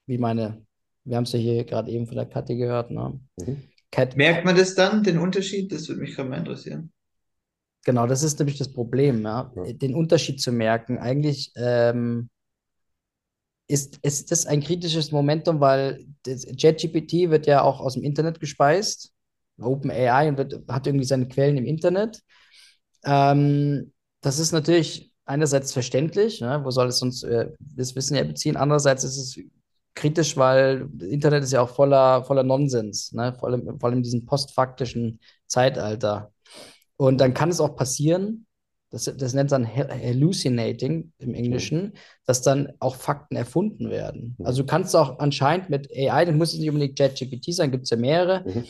wie 0.06 0.19
meine, 0.19 0.67
wir 1.05 1.17
haben 1.17 1.25
es 1.25 1.32
ja 1.32 1.38
hier 1.38 1.64
gerade 1.64 1.90
eben 1.90 2.06
von 2.06 2.17
der 2.17 2.26
Kathi 2.26 2.56
gehört, 2.56 2.90
ne? 2.90 3.19
Mhm. 3.38 3.62
Kat, 3.92 4.16
Merkt 4.16 4.44
man 4.44 4.56
das 4.56 4.74
dann, 4.74 5.04
den 5.04 5.18
Unterschied? 5.18 5.70
Das 5.70 5.88
würde 5.88 6.00
mich 6.00 6.16
gerade 6.16 6.28
mal 6.28 6.38
interessieren. 6.38 6.92
Genau, 7.84 8.06
das 8.06 8.22
ist 8.22 8.38
nämlich 8.38 8.58
das 8.58 8.72
Problem, 8.72 9.22
ja, 9.22 9.52
Ja. 9.54 9.72
den 9.72 9.94
Unterschied 9.94 10.40
zu 10.40 10.52
merken. 10.52 10.98
Eigentlich 10.98 11.52
ähm, 11.56 12.30
ist, 13.66 13.98
ist 14.02 14.30
das 14.30 14.46
ein 14.46 14.62
kritisches 14.62 15.12
Momentum, 15.12 15.60
weil 15.60 16.04
ChatGPT 16.24 17.30
wird 17.30 17.46
ja 17.46 17.62
auch 17.62 17.80
aus 17.80 17.94
dem 17.94 18.02
Internet 18.02 18.40
gespeist, 18.40 19.12
OpenAI, 19.60 20.28
und 20.28 20.38
wird, 20.38 20.60
hat 20.68 20.86
irgendwie 20.86 21.04
seine 21.06 21.28
Quellen 21.28 21.56
im 21.56 21.64
Internet. 21.66 22.20
Ähm, 23.04 23.92
das 24.20 24.38
ist 24.38 24.52
natürlich 24.52 25.12
einerseits 25.24 25.72
verständlich, 25.72 26.40
ne? 26.40 26.60
Wo 26.64 26.70
soll 26.70 26.88
es 26.88 26.98
sonst 26.98 27.24
äh, 27.24 27.50
das 27.58 27.94
Wissen 27.96 28.16
ja 28.16 28.24
beziehen? 28.24 28.56
Andererseits 28.56 29.04
ist 29.04 29.16
es 29.16 29.40
kritisch, 29.94 30.36
weil 30.36 30.88
das 30.92 31.08
Internet 31.08 31.44
ist 31.44 31.52
ja 31.52 31.60
auch 31.62 31.68
voller, 31.70 32.24
voller 32.24 32.42
Nonsens, 32.42 33.12
ne? 33.12 33.34
Vor 33.38 33.48
allem, 33.50 33.78
vor 33.78 33.88
allem 33.88 33.98
in 33.98 34.02
diesem 34.02 34.26
postfaktischen 34.26 35.20
Zeitalter. 35.46 36.32
Und 36.96 37.20
dann 37.20 37.34
kann 37.34 37.50
es 37.50 37.60
auch 37.60 37.76
passieren, 37.76 38.46
das, 38.90 39.04
das 39.04 39.32
nennt 39.34 39.50
man 39.50 39.66
hal- 39.66 39.88
hallucinating 39.90 41.12
im 41.18 41.34
Englischen, 41.34 41.94
dass 42.26 42.42
dann 42.42 42.72
auch 42.78 42.96
Fakten 42.96 43.36
erfunden 43.36 43.90
werden. 43.90 44.36
Mhm. 44.38 44.46
Also 44.46 44.62
du 44.62 44.66
kannst 44.66 44.94
auch 44.94 45.18
anscheinend 45.18 45.70
mit 45.70 45.90
AI, 45.90 46.24
das 46.26 46.34
muss 46.34 46.52
es 46.52 46.58
nicht 46.60 46.68
unbedingt 46.68 46.98
ChatGPT 46.98 47.54
sein, 47.54 47.70
gibt 47.70 47.84
es 47.84 47.90
ja 47.90 47.96
mehrere, 47.96 48.44
Mhm. 48.46 48.64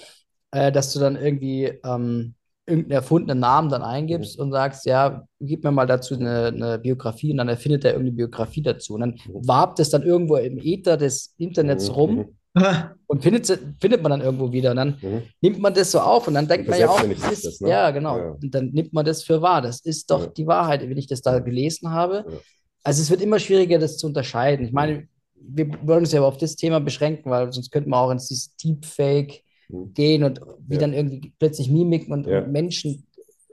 äh, 0.52 0.70
dass 0.72 0.92
du 0.92 1.00
dann 1.00 1.16
irgendwie 1.16 1.64
ähm, 1.84 2.34
irgendeinen 2.66 2.92
erfundenen 2.92 3.40
Namen 3.40 3.68
dann 3.70 3.82
eingibst 3.82 4.38
und 4.38 4.52
sagst, 4.52 4.86
ja, 4.86 5.24
gib 5.40 5.64
mir 5.64 5.72
mal 5.72 5.86
dazu 5.86 6.14
eine, 6.14 6.46
eine 6.46 6.78
Biografie 6.78 7.32
und 7.32 7.38
dann 7.38 7.48
erfindet 7.48 7.84
er 7.84 7.92
irgendeine 7.92 8.16
Biografie 8.16 8.62
dazu. 8.62 8.94
Und 8.94 9.00
dann 9.00 9.10
Mhm. 9.10 9.46
warbt 9.48 9.80
es 9.80 9.90
dann 9.90 10.02
irgendwo 10.02 10.36
im 10.36 10.58
Äther 10.58 10.96
des 10.96 11.34
Internets 11.38 11.88
Mhm. 11.88 11.94
rum 11.94 12.24
und 13.06 13.22
findet, 13.22 13.46
findet 13.80 14.02
man 14.02 14.10
dann 14.10 14.20
irgendwo 14.20 14.52
wieder. 14.52 14.70
Und 14.70 14.76
dann 14.76 14.98
Mhm. 15.02 15.22
nimmt 15.40 15.58
man 15.58 15.74
das 15.74 15.90
so 15.90 16.00
auf 16.00 16.28
und 16.28 16.34
dann 16.34 16.46
denkt 16.46 16.68
man 16.68 16.78
ja 16.78 16.88
auch, 16.88 17.00
das 17.02 17.32
ist, 17.32 17.44
das, 17.46 17.60
ne? 17.60 17.70
ja, 17.70 17.90
genau. 17.90 18.16
Ja, 18.16 18.24
ja. 18.24 18.30
Und 18.30 18.54
dann 18.54 18.66
nimmt 18.70 18.92
man 18.92 19.04
das 19.04 19.24
für 19.24 19.42
wahr. 19.42 19.60
Das 19.62 19.80
ist 19.80 20.10
doch 20.10 20.20
Ja. 20.20 20.26
die 20.28 20.46
Wahrheit, 20.46 20.82
wenn 20.88 20.98
ich 20.98 21.06
das 21.08 21.20
da 21.22 21.40
gelesen 21.40 21.90
habe. 21.90 22.24
Ja. 22.28 22.36
Also 22.84 23.02
es 23.02 23.10
wird 23.10 23.22
immer 23.22 23.38
schwieriger, 23.40 23.78
das 23.78 23.96
zu 23.96 24.06
unterscheiden. 24.06 24.66
Ich 24.66 24.72
meine, 24.72 25.08
wir 25.34 25.68
wollen 25.82 26.00
uns 26.00 26.12
ja 26.12 26.20
aber 26.20 26.28
auf 26.28 26.36
das 26.36 26.54
Thema 26.54 26.78
beschränken, 26.78 27.28
weil 27.30 27.52
sonst 27.52 27.70
könnten 27.72 27.90
wir 27.90 27.96
auch 27.96 28.10
ins 28.12 28.54
Deepfake 28.62 29.42
Mhm. 29.72 29.94
gehen 29.94 30.22
und 30.24 30.40
wie 30.66 30.74
Ja. 30.74 30.80
dann 30.80 30.92
irgendwie 30.92 31.32
plötzlich 31.38 31.70
Mimiken 31.70 32.12
und, 32.12 32.26
Ja. 32.26 32.42
und 32.44 32.52
Menschen 32.52 33.06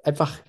einfach 0.04 0.40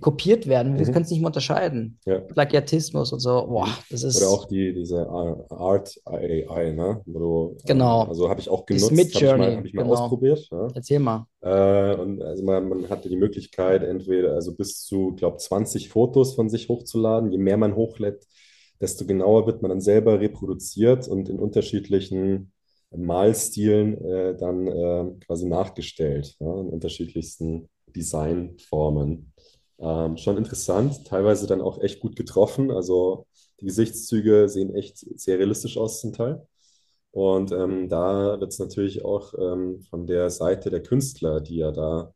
kopiert 0.00 0.46
werden. 0.46 0.78
Wir 0.78 0.86
Mhm. 0.86 0.92
können 0.92 1.04
es 1.06 1.10
nicht 1.10 1.20
mehr 1.20 1.28
unterscheiden. 1.28 1.98
Ja. 2.04 2.18
Plagiatismus 2.20 3.12
und 3.14 3.20
so, 3.20 3.46
boah, 3.46 3.68
das 3.90 4.02
ist 4.02 4.18
Oder 4.18 4.28
auch 4.30 4.44
die, 4.44 4.74
diese 4.74 5.08
Art 5.08 5.98
AI, 6.04 6.72
ne? 6.72 7.00
Wo 7.06 7.56
Genau. 7.64 8.02
ähm, 8.02 8.08
Also 8.10 8.28
habe 8.28 8.40
ich 8.40 8.50
auch 8.50 8.66
genutzt, 8.66 8.90
habe 8.90 9.00
ich 9.00 9.14
mal, 9.38 9.56
hab 9.56 9.64
ich 9.64 9.72
mal 9.72 9.82
genau. 9.84 9.94
ausprobiert. 9.94 10.46
Ja? 10.52 10.68
Erzähl 10.74 10.98
mal. 10.98 11.26
Äh, 11.40 11.94
und 11.96 12.20
also 12.22 12.44
man, 12.44 12.68
man 12.68 12.90
hatte 12.90 13.08
die 13.08 13.16
Möglichkeit, 13.16 13.82
entweder 13.84 14.34
also 14.34 14.54
bis 14.54 14.82
zu, 14.82 15.14
glaube 15.14 15.38
20 15.38 15.88
Fotos 15.88 16.34
von 16.34 16.50
sich 16.50 16.68
hochzuladen. 16.68 17.32
Je 17.32 17.38
mehr 17.38 17.56
man 17.56 17.74
hochlädt, 17.74 18.26
desto 18.82 19.06
genauer 19.06 19.46
wird 19.46 19.62
man 19.62 19.70
dann 19.70 19.80
selber 19.80 20.20
reproduziert 20.20 21.08
und 21.08 21.30
in 21.30 21.38
unterschiedlichen 21.38 22.52
Malstilen 22.98 24.02
äh, 24.04 24.36
dann 24.36 24.66
äh, 24.66 25.12
quasi 25.26 25.46
nachgestellt, 25.46 26.36
ja? 26.40 26.60
In 26.60 26.68
unterschiedlichsten 26.68 27.68
Designformen. 27.94 29.32
Ähm, 29.78 30.16
schon 30.16 30.36
interessant, 30.38 31.06
teilweise 31.06 31.46
dann 31.46 31.60
auch 31.60 31.80
echt 31.82 32.00
gut 32.00 32.16
getroffen. 32.16 32.70
Also 32.70 33.26
die 33.60 33.66
Gesichtszüge 33.66 34.48
sehen 34.48 34.74
echt 34.74 34.98
sehr 34.98 35.38
realistisch 35.38 35.76
aus 35.78 36.00
zum 36.00 36.12
Teil. 36.12 36.46
Und 37.12 37.52
ähm, 37.52 37.88
da 37.88 38.38
wird 38.40 38.52
es 38.52 38.58
natürlich 38.58 39.04
auch 39.04 39.34
ähm, 39.38 39.80
von 39.90 40.06
der 40.06 40.30
Seite 40.30 40.70
der 40.70 40.82
Künstler, 40.82 41.40
die 41.40 41.56
ja 41.56 41.72
da 41.72 42.12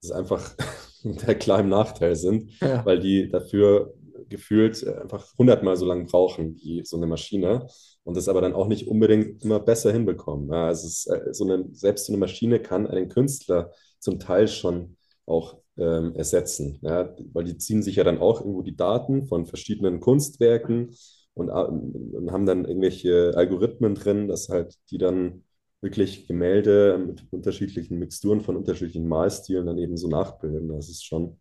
das 0.00 0.10
ist 0.10 0.16
einfach 0.16 0.56
der 1.04 1.60
im 1.60 1.68
Nachteil 1.68 2.16
sind, 2.16 2.52
Ja. 2.60 2.84
weil 2.86 3.00
die 3.00 3.28
dafür 3.28 3.94
gefühlt 4.28 4.86
einfach 4.86 5.36
hundertmal 5.38 5.76
so 5.76 5.86
lange 5.86 6.04
brauchen 6.04 6.56
wie 6.56 6.84
so 6.84 6.96
eine 6.96 7.06
Maschine 7.06 7.66
und 8.06 8.16
das 8.16 8.28
aber 8.28 8.40
dann 8.40 8.54
auch 8.54 8.68
nicht 8.68 8.86
unbedingt 8.86 9.44
immer 9.44 9.58
besser 9.58 9.92
hinbekommen. 9.92 10.52
Also 10.52 10.86
es 10.86 11.06
äh, 11.06 11.34
so 11.34 11.44
eine, 11.44 11.66
selbst 11.72 12.06
so 12.06 12.12
eine 12.12 12.20
Maschine 12.20 12.60
kann 12.60 12.86
einen 12.86 13.08
Künstler 13.08 13.72
zum 13.98 14.20
Teil 14.20 14.46
schon 14.46 14.96
auch 15.26 15.58
ähm, 15.76 16.14
ersetzen, 16.14 16.78
ja, 16.82 17.12
weil 17.32 17.44
die 17.44 17.58
ziehen 17.58 17.82
sich 17.82 17.96
ja 17.96 18.04
dann 18.04 18.18
auch 18.18 18.40
irgendwo 18.40 18.62
die 18.62 18.76
Daten 18.76 19.26
von 19.26 19.44
verschiedenen 19.44 19.98
Kunstwerken 19.98 20.94
und, 21.34 21.50
und 21.50 22.30
haben 22.30 22.46
dann 22.46 22.64
irgendwelche 22.64 23.32
Algorithmen 23.34 23.96
drin, 23.96 24.28
dass 24.28 24.48
halt 24.50 24.76
die 24.90 24.98
dann 24.98 25.42
wirklich 25.80 26.28
Gemälde 26.28 26.98
mit 27.04 27.24
unterschiedlichen 27.32 27.98
Mixturen 27.98 28.40
von 28.40 28.56
unterschiedlichen 28.56 29.08
Malstilen 29.08 29.66
dann 29.66 29.78
eben 29.78 29.96
so 29.96 30.06
nachbilden. 30.08 30.68
Das 30.68 30.88
ist 30.88 31.04
schon, 31.04 31.40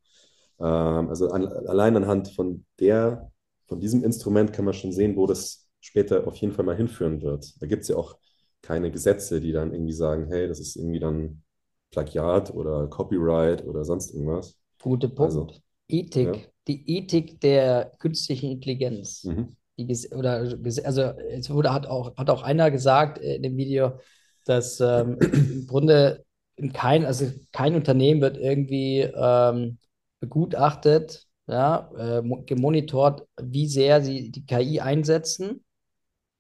ähm, 0.60 1.10
also 1.10 1.30
an, 1.30 1.46
allein 1.46 1.96
anhand 1.96 2.30
von 2.30 2.66
der, 2.80 3.32
von 3.68 3.80
diesem 3.80 4.04
Instrument 4.04 4.52
kann 4.52 4.66
man 4.66 4.74
schon 4.74 4.92
sehen, 4.92 5.16
wo 5.16 5.28
das 5.28 5.65
später 5.86 6.26
auf 6.28 6.36
jeden 6.38 6.54
Fall 6.54 6.66
mal 6.66 6.76
hinführen 6.76 7.22
wird. 7.22 7.62
Da 7.62 7.68
gibt 7.68 7.84
es 7.84 7.90
ja 7.90 7.96
auch 7.96 8.18
keine 8.64 8.92
Gesetze, 8.92 9.40
die 9.40 9.52
dann 9.52 9.72
irgendwie 9.72 9.94
sagen, 9.94 10.28
hey, 10.30 10.48
das 10.48 10.60
ist 10.60 10.76
irgendwie 10.76 11.00
dann 11.00 11.44
Plagiat 11.92 12.52
oder 12.52 12.88
Copyright 12.88 13.64
oder 13.66 13.86
sonst 13.86 14.12
irgendwas. 14.12 14.58
Guter 14.82 15.10
Punkt. 15.10 15.22
Also, 15.22 15.48
Ethik, 15.88 16.36
ja. 16.36 16.42
die 16.68 16.98
Ethik 16.98 17.40
der 17.40 17.92
künstlichen 18.00 18.50
Intelligenz. 18.50 19.24
Mhm. 19.26 19.56
Die, 19.78 20.10
oder, 20.12 20.58
also 20.84 21.02
es 21.02 21.50
wurde, 21.52 21.72
hat, 21.72 21.86
auch, 21.86 22.18
hat 22.18 22.30
auch 22.30 22.42
einer 22.42 22.72
gesagt 22.72 23.20
in 23.20 23.44
dem 23.44 23.56
Video, 23.56 24.00
dass 24.46 24.80
ähm, 24.80 25.20
im 25.22 25.68
Grunde 25.68 26.26
kein, 26.74 27.06
also 27.06 27.28
kein 27.52 27.76
Unternehmen 27.76 28.22
wird 28.22 28.38
irgendwie 28.38 29.02
ähm, 29.02 29.78
begutachtet, 30.20 31.28
ja, 31.48 31.92
äh, 31.96 32.24
gemonitort, 32.46 33.28
wie 33.40 33.68
sehr 33.68 34.02
sie 34.02 34.32
die 34.32 34.46
KI 34.46 34.80
einsetzen 34.80 35.65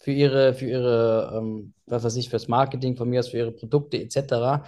für 0.05 0.12
ihre, 0.12 0.53
für 0.53 0.67
ihre, 0.67 1.33
ähm, 1.35 1.74
was 1.88 2.03
weiß 2.03 2.15
ich, 2.17 2.29
fürs 2.29 2.47
Marketing 2.47 2.95
von 2.95 3.09
mir 3.09 3.21
aus, 3.21 3.29
für 3.29 3.38
ihre 3.38 3.51
Produkte 3.51 3.97
etc. 3.97 4.63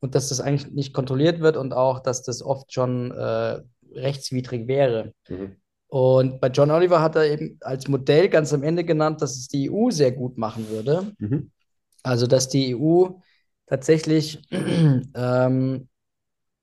Und 0.00 0.16
dass 0.16 0.28
das 0.28 0.40
eigentlich 0.40 0.72
nicht 0.72 0.92
kontrolliert 0.92 1.38
wird 1.38 1.56
und 1.56 1.72
auch, 1.72 2.00
dass 2.00 2.24
das 2.24 2.42
oft 2.42 2.72
schon 2.72 3.12
äh, 3.12 3.60
rechtswidrig 3.94 4.66
wäre. 4.66 5.12
Mhm. 5.28 5.54
Und 5.86 6.40
bei 6.40 6.48
John 6.48 6.72
Oliver 6.72 7.00
hat 7.00 7.14
er 7.14 7.30
eben 7.30 7.58
als 7.60 7.86
Modell 7.86 8.28
ganz 8.28 8.52
am 8.52 8.64
Ende 8.64 8.82
genannt, 8.82 9.22
dass 9.22 9.36
es 9.36 9.46
die 9.46 9.70
EU 9.70 9.90
sehr 9.92 10.10
gut 10.10 10.36
machen 10.36 10.68
würde. 10.68 11.12
Mhm. 11.18 11.52
Also, 12.02 12.26
dass 12.26 12.48
die 12.48 12.74
EU 12.74 13.06
tatsächlich 13.68 14.42
ähm, 14.50 15.88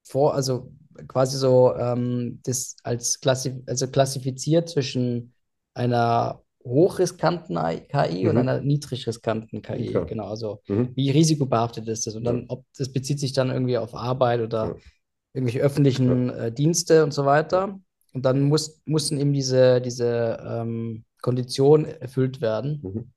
vor, 0.03 0.33
also 0.33 0.73
quasi 1.07 1.38
so 1.38 1.73
ähm, 1.73 2.41
das 2.43 2.75
als 2.83 3.21
klassif 3.21 3.53
also 3.65 3.88
klassifiziert 3.88 4.67
zwischen 4.67 5.31
einer 5.73 6.43
hochriskanten 6.63 7.57
KI 7.87 8.23
mhm. 8.23 8.29
und 8.29 8.37
einer 8.37 8.61
niedrigriskanten 8.61 9.61
KI. 9.61 9.95
Okay. 9.95 10.09
Genau, 10.09 10.27
also 10.27 10.61
mhm. 10.67 10.89
wie 10.95 11.09
risikobehaftet 11.09 11.87
ist 11.87 12.07
das? 12.07 12.15
Und 12.15 12.23
dann, 12.23 12.45
ob 12.47 12.65
das 12.77 12.91
bezieht 12.91 13.19
sich 13.19 13.33
dann 13.33 13.49
irgendwie 13.49 13.77
auf 13.77 13.95
Arbeit 13.95 14.41
oder 14.41 14.65
ja. 14.65 14.75
irgendwelche 15.33 15.61
öffentlichen 15.61 16.29
äh, 16.29 16.51
Dienste 16.51 17.03
und 17.03 17.13
so 17.13 17.25
weiter. 17.25 17.79
Und 18.13 18.25
dann 18.25 18.41
muss, 18.41 18.81
mussten 18.85 19.19
eben 19.19 19.33
diese, 19.33 19.81
diese 19.81 20.37
ähm, 20.45 21.05
Konditionen 21.21 21.85
erfüllt 21.85 22.41
werden. 22.41 22.81
Mhm 22.83 23.11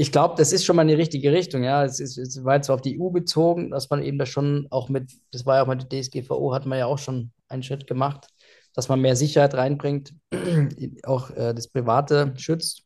ich 0.00 0.12
glaube, 0.12 0.36
das 0.38 0.52
ist 0.52 0.64
schon 0.64 0.76
mal 0.76 0.82
in 0.82 0.88
die 0.88 0.94
richtige 0.94 1.32
Richtung. 1.32 1.64
Ja, 1.64 1.84
es, 1.84 1.98
ist, 1.98 2.18
es 2.18 2.44
war 2.44 2.54
jetzt 2.54 2.70
auf 2.70 2.80
die 2.80 3.00
EU 3.00 3.10
bezogen, 3.10 3.72
dass 3.72 3.90
man 3.90 4.00
eben 4.00 4.16
das 4.16 4.28
schon 4.28 4.68
auch 4.70 4.88
mit, 4.88 5.10
das 5.32 5.44
war 5.44 5.56
ja 5.56 5.64
auch 5.64 5.66
mit 5.66 5.90
der 5.90 6.00
DSGVO, 6.00 6.54
hat 6.54 6.66
man 6.66 6.78
ja 6.78 6.86
auch 6.86 6.98
schon 6.98 7.32
einen 7.48 7.64
Schritt 7.64 7.88
gemacht, 7.88 8.28
dass 8.78 8.88
man 8.88 9.00
mehr 9.00 9.16
Sicherheit 9.16 9.54
reinbringt, 9.54 10.14
auch 11.02 11.30
äh, 11.30 11.52
das 11.52 11.66
Private 11.66 12.32
schützt. 12.36 12.84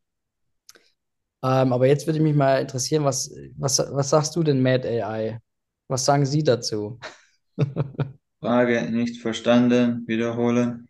Ähm, 1.44 1.70
aber 1.70 1.86
jetzt 1.86 2.06
würde 2.06 2.18
mich 2.18 2.34
mal 2.34 2.62
interessieren, 2.62 3.04
was, 3.04 3.30
was, 3.58 3.78
was 3.78 4.08
sagst 4.08 4.34
du 4.34 4.42
denn, 4.42 4.62
Mad 4.62 4.88
AI? 4.88 5.38
Was 5.88 6.06
sagen 6.06 6.24
Sie 6.24 6.42
dazu? 6.42 6.98
Frage 8.40 8.90
nicht 8.90 9.20
verstanden, 9.20 10.04
wiederholen. 10.06 10.88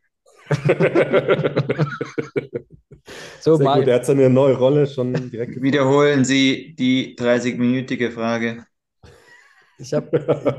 So, 3.41 3.57
Sehr 3.57 3.75
gut, 3.75 3.89
er 3.89 3.95
hat 3.97 4.07
seine 4.07 4.31
neue 4.31 4.57
Rolle 4.57 4.87
schon 4.87 5.31
direkt. 5.33 5.61
Wiederholen 5.63 6.25
Sie 6.25 6.77
die 6.79 7.17
30-minütige 7.17 8.13
Frage. 8.13 8.65
Ich 9.79 9.93
habe 9.95 10.09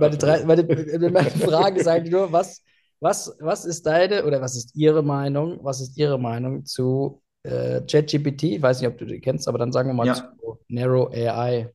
meine, 0.01 0.43
meine, 0.45 1.09
meine 1.12 1.31
Frage 1.31 1.79
ist 1.79 1.88
eigentlich 1.88 2.12
nur, 2.12 2.29
was, 2.29 2.62
was, 3.03 3.36
was 3.39 3.65
ist 3.65 3.86
deine 3.86 4.25
oder 4.25 4.39
was 4.41 4.55
ist 4.55 4.75
Ihre 4.75 5.03
Meinung? 5.03 5.60
Was 5.62 5.81
ist 5.81 5.98
Ihre 5.98 6.17
Meinung 6.17 6.65
zu 6.65 7.22
äh, 7.43 7.81
ChatGPT? 7.81 8.43
Ich 8.43 8.62
weiß 8.62 8.79
nicht, 8.79 8.88
ob 8.88 8.98
du 8.98 9.05
die 9.05 9.19
kennst, 9.19 9.48
aber 9.50 9.57
dann 9.57 9.74
sagen 9.74 9.89
wir 9.89 9.93
mal 9.93 10.07
ja. 10.07 10.15
zu 10.15 10.57
Narrow 10.69 11.12
AI. 11.13 11.69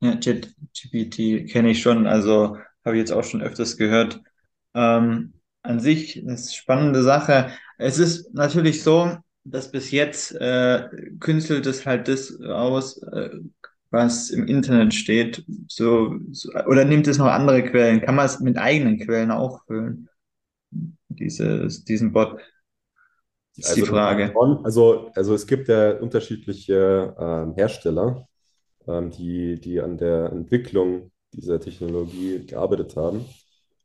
Ja, 0.00 0.16
ChatGPT 0.16 1.50
kenne 1.50 1.70
ich 1.70 1.80
schon, 1.80 2.06
also 2.06 2.58
habe 2.84 2.96
ich 2.96 3.00
jetzt 3.00 3.12
auch 3.12 3.24
schon 3.24 3.42
öfters 3.42 3.78
gehört. 3.78 4.20
Ähm, 4.74 5.32
an 5.62 5.80
sich 5.80 6.22
eine 6.22 6.36
spannende 6.36 7.02
Sache. 7.02 7.50
Es 7.78 7.98
ist 7.98 8.34
natürlich 8.34 8.82
so, 8.82 9.16
dass 9.44 9.70
bis 9.70 9.90
jetzt 9.90 10.32
äh, 10.32 10.88
künstelt 11.20 11.64
es 11.64 11.86
halt 11.86 12.06
das 12.06 12.38
aus, 12.42 13.02
äh, 13.02 13.30
was 13.90 14.28
im 14.28 14.46
Internet 14.46 14.92
steht, 14.92 15.42
so, 15.68 16.14
so, 16.32 16.50
oder 16.66 16.84
nimmt 16.84 17.06
es 17.08 17.16
noch 17.16 17.28
andere 17.28 17.64
Quellen? 17.64 18.02
Kann 18.02 18.14
man 18.14 18.26
es 18.26 18.40
mit 18.40 18.58
eigenen 18.58 18.98
Quellen 18.98 19.30
auch 19.30 19.64
füllen? 19.64 20.08
Dieses, 21.18 21.84
diesen 21.84 22.12
Bot? 22.12 22.38
Ist 23.56 23.70
also, 23.70 23.80
die 23.82 23.88
Frage. 23.88 24.34
Also, 24.62 25.10
also 25.14 25.34
es 25.34 25.46
gibt 25.46 25.68
ja 25.68 25.98
unterschiedliche 25.98 27.14
äh, 27.18 27.54
Hersteller, 27.56 28.28
ähm, 28.86 29.10
die, 29.10 29.60
die 29.60 29.80
an 29.80 29.98
der 29.98 30.30
Entwicklung 30.32 31.10
dieser 31.32 31.60
Technologie 31.60 32.46
gearbeitet 32.46 32.96
haben. 32.96 33.24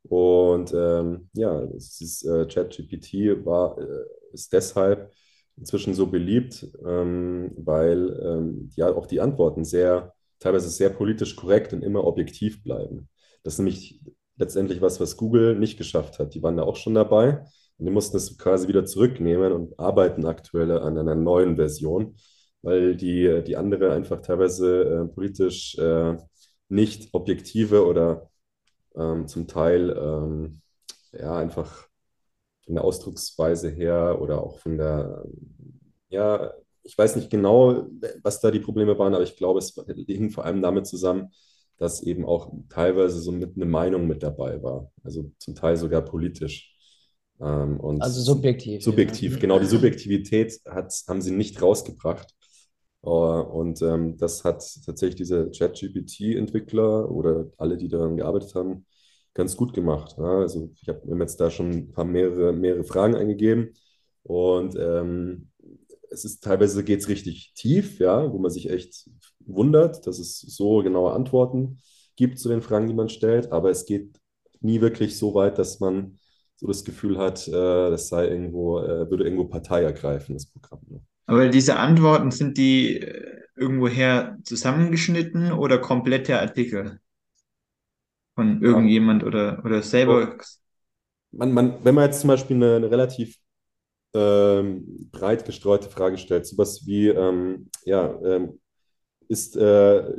Und 0.04 0.74
ähm, 0.75 1.30
ja, 1.34 1.66
dieses 1.66 2.24
äh, 2.24 2.46
ChatGPT 2.46 3.46
war, 3.46 3.78
äh, 3.80 4.06
ist 4.34 4.52
deshalb 4.54 5.12
inzwischen 5.58 5.94
so 5.94 6.08
beliebt, 6.08 6.68
ähm, 6.86 7.52
weil 7.58 8.20
ähm, 8.22 8.70
ja 8.75 8.94
auch 8.94 9.06
die 9.06 9.22
Antworten 9.22 9.63
sehr, 9.63 10.13
teilweise 10.40 10.70
sehr 10.70 10.90
politisch 10.90 11.36
korrekt 11.36 11.74
und 11.74 11.84
immer 11.84 12.04
objektiv 12.04 12.63
bleiben. 12.63 13.08
Das 13.44 13.54
ist 13.54 13.60
nämlich 13.60 14.02
letztendlich 14.38 14.82
was, 14.82 15.00
was 15.00 15.18
Google 15.18 15.56
nicht 15.58 15.78
geschafft 15.78 16.20
hat. 16.20 16.34
Die 16.34 16.44
waren 16.44 16.58
da 16.58 16.63
auch 16.63 16.75
schon 16.75 16.96
dabei 16.96 17.46
und 17.78 17.86
die 17.86 17.92
mussten 17.92 18.18
es 18.18 18.38
quasi 18.38 18.68
wieder 18.68 18.86
zurücknehmen 18.86 19.52
und 19.52 19.80
arbeiten 19.80 20.25
aktuell 20.25 20.72
an 20.72 20.98
einer 20.98 21.16
neuen 21.16 21.56
Version, 21.56 22.16
weil 22.62 22.96
die, 22.96 23.44
die 23.46 23.58
andere 23.58 23.94
einfach 23.94 24.22
teilweise 24.22 24.84
äh, 24.84 25.13
politisch 25.13 25.78
äh, 25.78 26.18
nicht 26.70 27.13
objektive 27.13 27.86
oder 27.86 28.30
ähm, 28.96 29.28
zum 29.28 29.48
Teil 29.48 29.90
ähm, 29.98 30.62
ja 31.12 31.36
einfach 31.36 31.88
von 32.66 32.75
der 32.75 32.84
Ausdrucksweise 32.84 33.70
her 33.70 34.20
oder 34.22 34.42
auch 34.42 34.60
von 34.60 34.78
der, 34.78 35.24
ja, 36.10 36.54
ich 36.84 36.98
weiß 36.98 37.16
nicht 37.16 37.30
genau, 37.30 37.88
was 38.24 38.42
da 38.42 38.52
die 38.52 38.60
Probleme 38.60 38.98
waren, 38.98 39.13
aber 39.13 39.24
ich 39.24 39.38
glaube, 39.38 39.60
es 39.60 39.74
hing 40.08 40.30
vor 40.32 40.46
allem 40.46 40.62
damit 40.62 40.88
zusammen, 40.88 41.32
dass 41.84 42.02
eben 42.02 42.24
auch 42.25 42.54
teilweise 42.70 43.20
so 43.20 43.34
mit 43.34 43.58
eine 43.58 43.66
Meinung 43.66 44.08
mit 44.08 44.24
dabei 44.24 44.63
war. 44.63 44.90
Also 45.04 45.32
zum 45.38 45.54
Teil 45.54 45.75
sogar 45.75 46.02
politisch. 46.02 46.74
Ähm, 47.42 47.78
und 47.78 48.02
also 48.02 48.22
subjektiv. 48.22 48.82
Subjektiv, 48.82 49.34
ja. 49.34 49.40
genau. 49.40 49.60
Die 49.60 49.66
Subjektivität 49.66 50.62
hat, 50.66 50.94
haben 51.10 51.22
sie 51.22 51.32
nicht 51.32 51.62
rausgebracht. 51.62 52.34
Uh, 53.06 53.42
und 53.42 53.82
ähm, 53.82 54.16
das 54.16 54.46
hat 54.46 54.63
tatsächlich 54.86 55.16
diese 55.16 55.52
ChatGPT-Entwickler 55.52 57.12
oder 57.12 57.48
alle, 57.58 57.75
die 57.75 57.90
daran 57.90 58.16
gearbeitet 58.16 58.56
haben, 58.56 58.86
ganz 59.34 59.58
gut 59.58 59.74
gemacht. 59.74 60.16
Ja? 60.18 60.40
Also 60.40 60.72
ich 60.82 60.88
habe 60.88 61.02
mir 61.13 61.24
jetzt 61.24 61.42
da 61.42 61.52
schon 61.52 61.70
ein 61.70 61.92
paar 61.92 62.06
mehrere, 62.06 62.54
mehrere 62.54 62.86
Fragen 62.86 63.16
eingegeben 63.16 63.74
und 64.24 64.78
ähm, 64.80 65.50
es 66.12 66.24
ist 66.24 66.46
teilweise 66.46 66.82
geht 66.86 67.02
es 67.02 67.10
richtig 67.10 67.52
tief, 67.56 68.00
ja, 68.00 68.32
wo 68.32 68.38
man 68.38 68.52
sich 68.52 68.70
echt 68.70 69.10
wundert, 69.46 70.06
dass 70.08 70.20
es 70.20 70.40
so 70.40 70.84
genaue 70.84 71.14
Antworten 71.14 71.80
gibt 72.16 72.40
zu 72.40 72.50
den 72.50 72.62
Fragen, 72.62 72.88
die 72.88 72.94
man 72.94 73.10
stellt, 73.10 73.52
aber 73.52 73.70
es 73.70 73.86
geht 73.86 74.20
nie 74.62 74.82
wirklich 74.82 75.18
so 75.18 75.34
weit, 75.34 75.58
dass 75.58 75.80
man 75.80 76.20
so 76.56 76.68
das 76.68 76.84
Gefühl 76.84 77.18
hat, 77.18 77.48
äh, 77.48 77.52
das 77.52 78.08
sei 78.08 78.28
irgendwo, 78.28 78.80
äh, 78.80 79.10
würde 79.10 79.24
irgendwo 79.24 79.46
Partei 79.46 79.84
ergreifen, 79.84 80.36
das 80.36 80.46
Programm. 80.46 80.82
Ne? 80.90 81.02
Aber 81.26 81.50
diese 81.50 81.78
Antworten, 81.78 82.32
sind 82.32 82.58
die 82.58 83.00
äh, 83.00 83.42
irgendwoher 83.56 84.38
zusammengeschnitten 84.44 85.52
oder 85.52 85.80
komplette 85.80 86.40
Artikel? 86.40 87.00
von 88.36 88.62
irgendjemand 88.62 89.24
oder, 89.24 89.62
oder 89.64 89.82
selber. 89.82 90.38
Man, 91.32 91.54
man, 91.54 91.76
wenn 91.84 91.96
man 91.96 92.06
jetzt 92.06 92.22
zum 92.22 92.30
Beispiel 92.30 92.56
eine, 92.56 92.76
eine 92.76 92.92
relativ 92.92 93.38
ähm, 94.14 95.10
breit 95.12 95.46
gestreute 95.46 95.90
Frage 95.90 96.18
stellt, 96.18 96.46
sowas 96.46 96.86
wie, 96.86 97.08
ähm, 97.08 97.70
ja, 97.86 98.20
ähm, 98.24 98.60
ist, 99.34 99.58
äh, 99.58 100.13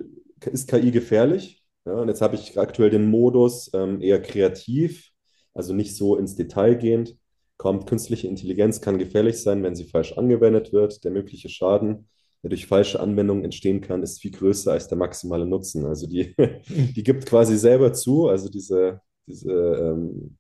ist 0.52 0.68
KI 0.68 0.90
gefährlich? 0.90 1.62
Ja, 1.86 1.94
und 1.94 2.08
jetzt 2.08 2.20
habe 2.20 2.34
ich 2.34 2.58
aktuell 2.58 2.90
den 2.90 3.08
Modus 3.08 3.70
ähm, 3.74 4.00
eher 4.00 4.20
kreativ, 4.20 5.10
also 5.54 5.74
nicht 5.74 5.96
so 5.96 6.16
ins 6.16 6.36
Detail 6.36 6.74
gehend. 6.76 7.16
Kommt, 7.56 7.86
künstliche 7.86 8.28
Intelligenz 8.28 8.80
kann 8.80 8.98
gefährlich 8.98 9.40
sein, 9.42 9.62
wenn 9.62 9.76
sie 9.76 9.84
falsch 9.84 10.12
angewendet 10.18 10.72
wird. 10.72 11.04
Der 11.04 11.12
mögliche 11.12 11.48
Schaden 11.48 12.08
der 12.44 12.50
durch 12.50 12.66
falsche 12.66 13.00
Anwendungen 13.00 13.42
entstehen 13.42 13.80
kann, 13.80 14.02
ist 14.02 14.20
viel 14.20 14.30
größer 14.30 14.70
als 14.70 14.86
der 14.86 14.98
maximale 14.98 15.46
Nutzen. 15.46 15.86
Also 15.86 16.06
die, 16.06 16.34
die 16.68 17.02
gibt 17.02 17.24
quasi 17.24 17.56
selber 17.56 17.94
zu, 17.94 18.28
also 18.28 18.50
diese, 18.50 19.00
diese 19.26 19.50
ähm, 19.50 20.36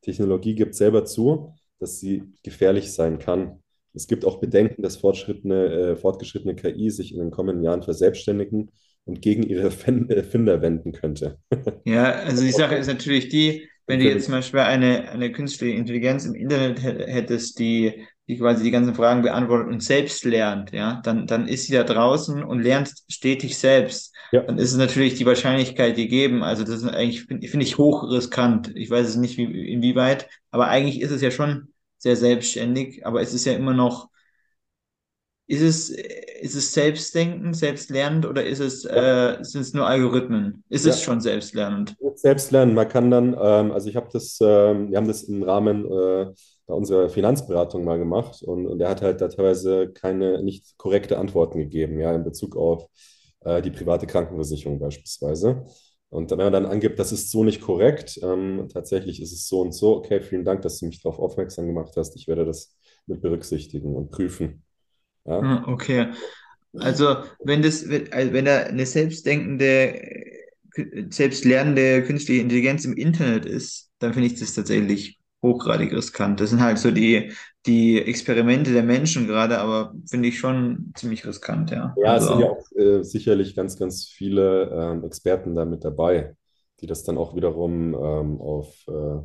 Technologie 0.00 0.54
gibt 0.54 0.76
selber 0.76 1.04
zu, 1.04 1.52
dass 1.80 1.98
sie 1.98 2.22
gefährlich 2.44 2.92
sein 2.92 3.18
kann. 3.18 3.60
Es 3.94 4.06
gibt 4.06 4.24
auch 4.24 4.40
Bedenken, 4.40 4.82
dass 4.82 4.96
fortschrittene, 4.96 5.66
äh, 5.66 5.96
fortgeschrittene 5.96 6.54
KI 6.54 6.90
sich 6.90 7.12
in 7.12 7.18
den 7.18 7.30
kommenden 7.30 7.64
Jahren 7.64 7.82
verselbstständigen 7.82 8.70
und 9.04 9.22
gegen 9.22 9.42
ihre 9.42 9.62
Erfinder 9.64 10.62
wenden 10.62 10.92
könnte. 10.92 11.38
Ja, 11.84 12.12
also 12.12 12.44
die 12.44 12.52
Sache 12.52 12.76
ist 12.76 12.86
natürlich 12.86 13.28
die, 13.28 13.68
wenn 13.86 13.98
du 13.98 14.04
jetzt 14.04 14.26
zum 14.26 14.34
Beispiel 14.34 14.60
eine, 14.60 15.10
eine 15.10 15.32
künstliche 15.32 15.76
Intelligenz 15.76 16.24
im 16.24 16.34
Internet 16.34 16.80
hättest, 16.82 17.58
die, 17.58 18.06
die 18.28 18.38
quasi 18.38 18.62
die 18.62 18.70
ganzen 18.70 18.94
Fragen 18.94 19.22
beantwortet 19.22 19.66
und 19.66 19.82
selbst 19.82 20.24
lernt, 20.24 20.70
ja, 20.72 21.00
dann, 21.02 21.26
dann 21.26 21.48
ist 21.48 21.66
sie 21.66 21.72
da 21.72 21.82
draußen 21.82 22.44
und 22.44 22.62
lernt 22.62 22.92
stetig 23.08 23.58
selbst. 23.58 24.14
Ja. 24.30 24.42
Dann 24.42 24.58
ist 24.58 24.70
es 24.70 24.78
natürlich 24.78 25.14
die 25.14 25.26
Wahrscheinlichkeit 25.26 25.96
gegeben. 25.96 26.44
Also 26.44 26.62
das 26.62 26.82
ist 26.82 26.84
eigentlich, 26.84 27.24
finde 27.24 27.48
find 27.48 27.62
ich, 27.64 27.78
hoch 27.78 28.08
riskant. 28.08 28.70
Ich 28.76 28.90
weiß 28.90 29.08
es 29.08 29.16
nicht, 29.16 29.36
wie, 29.38 29.72
inwieweit, 29.72 30.28
aber 30.52 30.68
eigentlich 30.68 31.00
ist 31.00 31.10
es 31.10 31.22
ja 31.22 31.32
schon 31.32 31.68
sehr 32.00 32.16
selbstständig, 32.16 33.06
aber 33.06 33.20
es 33.20 33.32
ist 33.32 33.44
ja 33.44 33.52
immer 33.52 33.74
noch, 33.74 34.08
ist 35.46 35.62
es, 35.62 35.90
ist 35.90 36.54
es 36.54 36.72
Selbstdenken, 36.72 37.54
Selbstlernend 37.54 38.24
oder 38.24 38.44
ist 38.44 38.60
es, 38.60 38.84
ja. 38.84 39.32
äh, 39.32 39.44
sind 39.44 39.62
es 39.62 39.74
nur 39.74 39.86
Algorithmen? 39.86 40.64
Ist 40.68 40.86
ja. 40.86 40.92
es 40.92 41.02
schon 41.02 41.20
selbstlernend? 41.20 41.96
Selbstlernen. 42.14 42.74
Man 42.74 42.88
kann 42.88 43.10
dann, 43.10 43.36
ähm, 43.40 43.72
also 43.72 43.88
ich 43.88 43.96
habe 43.96 44.08
das, 44.12 44.38
ähm, 44.40 44.90
wir 44.90 44.96
haben 44.96 45.08
das 45.08 45.24
im 45.24 45.42
Rahmen 45.42 45.84
äh, 45.86 46.26
unserer 46.66 47.08
Finanzberatung 47.08 47.84
mal 47.84 47.98
gemacht 47.98 48.42
und, 48.42 48.66
und 48.66 48.80
er 48.80 48.88
hat 48.88 49.02
halt 49.02 49.20
da 49.20 49.28
teilweise 49.28 49.90
keine 49.92 50.42
nicht 50.42 50.78
korrekte 50.78 51.18
Antworten 51.18 51.58
gegeben, 51.58 51.98
ja, 51.98 52.14
in 52.14 52.24
Bezug 52.24 52.56
auf 52.56 52.86
äh, 53.40 53.60
die 53.60 53.70
private 53.70 54.06
Krankenversicherung 54.06 54.78
beispielsweise. 54.78 55.64
Und 56.10 56.30
wenn 56.32 56.38
man 56.38 56.52
dann 56.52 56.66
angibt, 56.66 56.98
das 56.98 57.12
ist 57.12 57.30
so 57.30 57.44
nicht 57.44 57.60
korrekt, 57.60 58.18
ähm, 58.22 58.68
tatsächlich 58.72 59.22
ist 59.22 59.32
es 59.32 59.46
so 59.46 59.60
und 59.60 59.72
so, 59.72 59.96
okay, 59.96 60.20
vielen 60.20 60.44
Dank, 60.44 60.62
dass 60.62 60.78
du 60.78 60.86
mich 60.86 61.00
darauf 61.02 61.20
aufmerksam 61.20 61.66
gemacht 61.66 61.94
hast. 61.96 62.16
Ich 62.16 62.26
werde 62.26 62.44
das 62.44 62.76
mit 63.06 63.22
berücksichtigen 63.22 63.94
und 63.94 64.10
prüfen. 64.10 64.64
Ja? 65.24 65.40
Ah, 65.40 65.64
okay. 65.68 66.08
Also 66.78 67.16
wenn 67.44 67.62
das, 67.62 67.84
also 68.10 68.32
wenn 68.32 68.44
da 68.44 68.64
eine 68.64 68.86
selbstdenkende, 68.86 70.02
selbstlernende 71.10 72.02
künstliche 72.02 72.42
Intelligenz 72.42 72.84
im 72.84 72.96
Internet 72.96 73.46
ist, 73.46 73.90
dann 74.00 74.12
finde 74.12 74.28
ich 74.28 74.38
das 74.38 74.54
tatsächlich 74.54 75.19
hochgradig 75.42 75.92
riskant. 75.92 76.40
Das 76.40 76.50
sind 76.50 76.60
halt 76.60 76.78
so 76.78 76.90
die, 76.90 77.32
die 77.66 78.00
Experimente 78.00 78.72
der 78.72 78.82
Menschen 78.82 79.26
gerade, 79.26 79.58
aber 79.58 79.94
finde 80.08 80.28
ich 80.28 80.38
schon 80.38 80.92
ziemlich 80.94 81.26
riskant, 81.26 81.70
ja. 81.70 81.94
Ja, 81.96 82.12
also, 82.12 82.26
es 82.26 82.30
sind 82.30 82.40
ja 82.40 82.50
auch 82.50 82.72
äh, 82.76 83.04
sicherlich 83.04 83.56
ganz, 83.56 83.78
ganz 83.78 84.06
viele 84.06 84.70
ähm, 84.70 85.04
Experten 85.04 85.54
da 85.54 85.64
mit 85.64 85.84
dabei, 85.84 86.34
die 86.80 86.86
das 86.86 87.04
dann 87.04 87.18
auch 87.18 87.34
wiederum 87.34 87.94
ähm, 87.94 88.40
auf 88.40 88.74
äh, 88.88 89.20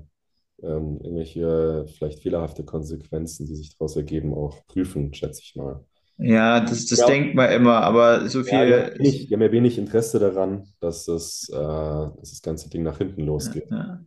ähm, 0.64 1.00
irgendwelche 1.04 1.86
vielleicht 1.98 2.22
fehlerhafte 2.22 2.64
Konsequenzen, 2.64 3.46
die 3.46 3.56
sich 3.56 3.78
daraus 3.78 3.96
ergeben, 3.96 4.34
auch 4.34 4.66
prüfen, 4.68 5.14
schätze 5.14 5.42
ich 5.44 5.56
mal. 5.56 5.84
Ja, 6.18 6.62
das, 6.62 6.86
das 6.86 7.00
ja. 7.00 7.08
denkt 7.08 7.36
man 7.36 7.52
immer, 7.52 7.82
aber 7.82 8.30
so 8.30 8.44
viel. 8.44 8.70
Ja, 8.70 8.90
die, 8.90 9.28
haben 9.32 9.42
ja 9.42 9.52
wenig 9.52 9.78
Interesse 9.78 10.18
daran, 10.18 10.66
dass 10.80 11.06
das, 11.06 11.50
äh, 11.52 11.56
dass 11.56 12.30
das 12.30 12.42
ganze 12.42 12.70
Ding 12.70 12.84
nach 12.84 13.00
hinten 13.00 13.22
losgeht. 13.22 13.70
Ja, 13.70 14.00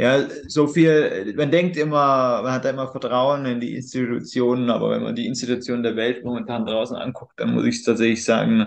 ja, 0.00 0.26
so 0.48 0.66
viel, 0.66 1.34
man 1.36 1.50
denkt 1.50 1.76
immer, 1.76 2.40
man 2.42 2.52
hat 2.52 2.64
da 2.64 2.70
immer 2.70 2.88
Vertrauen 2.88 3.44
in 3.44 3.60
die 3.60 3.74
Institutionen, 3.76 4.70
aber 4.70 4.90
wenn 4.92 5.02
man 5.02 5.14
die 5.14 5.26
Institutionen 5.26 5.82
der 5.82 5.94
Welt 5.94 6.24
momentan 6.24 6.64
draußen 6.64 6.96
anguckt, 6.96 7.38
dann 7.38 7.52
muss 7.52 7.66
ich 7.66 7.84
tatsächlich 7.84 8.24
sagen, 8.24 8.66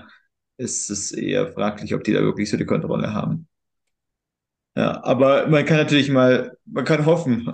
ist 0.57 0.91
es 0.91 1.11
eher 1.11 1.51
fraglich, 1.51 1.95
ob 1.95 2.03
die 2.03 2.13
da 2.13 2.21
wirklich 2.21 2.51
so 2.51 2.57
die 2.57 2.67
Kontrolle 2.67 3.15
haben. 3.15 3.47
Ja, 4.75 5.03
aber 5.03 5.47
man 5.47 5.65
kann 5.65 5.77
natürlich 5.77 6.11
mal, 6.11 6.55
man 6.65 6.85
kann 6.85 7.07
hoffen. 7.07 7.51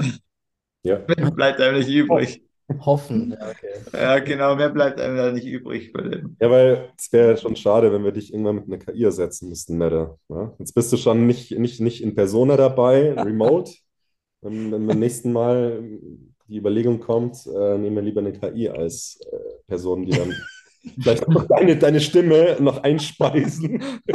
Ja. 0.83 0.95
Bleibt 1.36 1.62
einem 1.62 1.77
nicht 1.77 1.89
übrig. 1.89 2.43
Hoffen. 2.79 3.36
Ja, 3.39 3.49
okay. 3.49 3.67
ja, 3.93 4.19
genau, 4.19 4.55
mehr 4.55 4.69
bleibt 4.69 4.99
einem 4.99 5.17
da 5.17 5.32
nicht 5.32 5.47
übrig 5.47 5.91
bei 5.93 6.01
dem. 6.01 6.36
Ja, 6.39 6.49
weil 6.49 6.89
es 6.97 7.12
wäre 7.12 7.38
schon 7.38 7.55
schade, 7.55 7.91
wenn 7.91 8.03
wir 8.03 8.12
dich 8.12 8.32
irgendwann 8.32 8.55
mit 8.55 8.67
einer 8.67 8.77
KI 8.77 9.03
ersetzen 9.03 9.49
müssten, 9.49 9.77
Mette. 9.77 10.17
Ja? 10.29 10.53
Jetzt 10.60 10.73
bist 10.73 10.91
du 10.91 10.97
schon 10.97 11.25
nicht, 11.25 11.58
nicht, 11.58 11.79
nicht 11.79 12.03
in 12.03 12.15
Persona 12.15 12.58
dabei, 12.58 13.13
remote. 13.17 13.71
Und 14.41 14.71
wenn 14.71 14.88
beim 14.88 14.99
nächsten 14.99 15.32
Mal 15.32 15.84
die 16.47 16.58
Überlegung 16.58 16.99
kommt, 16.99 17.45
äh, 17.47 17.77
nehmen 17.77 17.95
wir 17.95 18.01
lieber 18.01 18.21
eine 18.21 18.34
KI 18.34 18.69
als 18.69 19.19
äh, 19.32 19.38
Person, 19.67 20.05
die 20.05 20.12
dann 20.12 20.34
Vielleicht 20.99 21.28
noch 21.28 21.45
deine, 21.47 21.75
deine 21.75 21.99
Stimme 21.99 22.58
noch 22.60 22.84
einspeisen. 22.84 23.82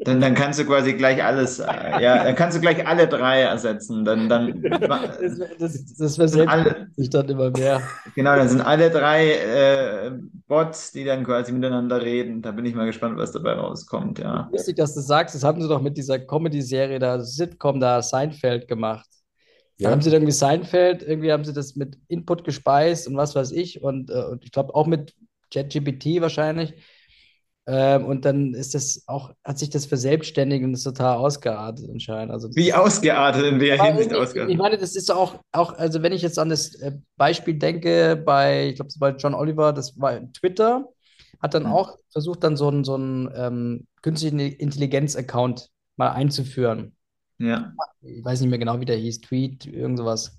dann, 0.00 0.20
dann 0.20 0.34
kannst 0.34 0.58
du 0.58 0.64
quasi 0.64 0.94
gleich 0.94 1.22
alles, 1.22 1.58
äh, 1.60 1.64
ja, 2.00 2.24
dann 2.24 2.34
kannst 2.34 2.56
du 2.56 2.60
gleich 2.60 2.86
alle 2.86 3.06
drei 3.06 3.42
ersetzen. 3.42 4.04
Dann, 4.04 4.28
dann, 4.28 4.62
das 4.62 5.38
das, 5.58 5.94
das 5.96 6.16
verselbstständigt 6.16 6.96
sich 6.96 7.10
dann 7.10 7.28
immer 7.28 7.50
mehr. 7.50 7.82
Genau, 8.14 8.36
dann 8.36 8.48
sind 8.48 8.60
alle 8.60 8.90
drei 8.90 9.32
äh, 9.32 10.12
Bots, 10.48 10.92
die 10.92 11.04
dann 11.04 11.24
quasi 11.24 11.52
miteinander 11.52 12.02
reden. 12.02 12.42
Da 12.42 12.50
bin 12.52 12.64
ich 12.64 12.74
mal 12.74 12.86
gespannt, 12.86 13.16
was 13.18 13.32
dabei 13.32 13.52
rauskommt. 13.52 14.18
Ja. 14.18 14.48
Lustig, 14.52 14.76
dass 14.76 14.94
du 14.94 15.00
sagst, 15.00 15.34
das 15.34 15.44
haben 15.44 15.60
sie 15.60 15.68
doch 15.68 15.80
mit 15.80 15.96
dieser 15.96 16.18
Comedy-Serie, 16.18 16.98
da 16.98 17.20
Sitcom, 17.20 17.80
da 17.80 18.02
Seinfeld 18.02 18.68
gemacht. 18.68 19.06
Ja. 19.80 19.88
Da 19.88 19.92
haben 19.92 20.02
sie 20.02 20.10
dann 20.10 20.20
irgendwie 20.20 20.32
Seinfeld, 20.32 21.02
irgendwie 21.02 21.32
haben 21.32 21.44
sie 21.44 21.54
das 21.54 21.74
mit 21.74 21.96
Input 22.08 22.44
gespeist 22.44 23.08
und 23.08 23.16
was 23.16 23.34
weiß 23.34 23.52
ich. 23.52 23.82
Und, 23.82 24.10
äh, 24.10 24.24
und 24.24 24.44
ich 24.44 24.52
glaube 24.52 24.74
auch 24.74 24.86
mit 24.86 25.14
ChatGPT 25.50 26.20
wahrscheinlich. 26.20 26.74
Ähm, 27.66 28.06
und 28.06 28.24
dann 28.24 28.54
ist 28.54 28.74
das 28.74 29.04
auch, 29.06 29.32
hat 29.44 29.58
sich 29.58 29.70
das 29.70 29.86
verselbstständigt 29.86 30.64
und 30.64 30.72
ist 30.72 30.82
total 30.82 31.18
ausgeartet 31.18 31.88
anscheinend. 31.88 32.32
Also 32.32 32.48
Wie 32.54 32.72
ausgeartet, 32.72 33.44
in 33.44 33.60
welcher 33.60 33.84
Hinsicht 33.84 34.14
ausgeartet? 34.14 34.52
Ich 34.52 34.58
meine, 34.58 34.78
das 34.78 34.96
ist 34.96 35.10
auch, 35.12 35.36
auch, 35.52 35.74
also 35.74 36.02
wenn 36.02 36.12
ich 36.12 36.22
jetzt 36.22 36.38
an 36.38 36.48
das 36.48 36.74
äh, 36.76 36.92
Beispiel 37.16 37.54
denke, 37.54 38.16
bei, 38.16 38.68
ich 38.68 38.76
glaube, 38.76 38.88
es 38.88 39.00
war 39.00 39.14
John 39.16 39.34
Oliver, 39.34 39.72
das 39.72 40.00
war 40.00 40.20
Twitter, 40.32 40.86
hat 41.40 41.54
dann 41.54 41.64
mhm. 41.64 41.72
auch 41.72 41.96
versucht, 42.10 42.42
dann 42.42 42.56
so 42.56 42.68
einen, 42.68 42.82
so 42.82 42.94
einen 42.94 43.30
ähm, 43.36 43.86
künstlichen 44.02 44.40
Intelligenz-Account 44.40 45.68
mal 45.96 46.10
einzuführen. 46.10 46.96
Ja. 47.38 47.72
Ich 48.00 48.24
weiß 48.24 48.40
nicht 48.40 48.50
mehr 48.50 48.58
genau, 48.58 48.80
wie 48.80 48.84
der 48.84 48.96
hieß, 48.96 49.20
Tweet, 49.20 49.66
irgend 49.66 49.98
sowas. 49.98 50.38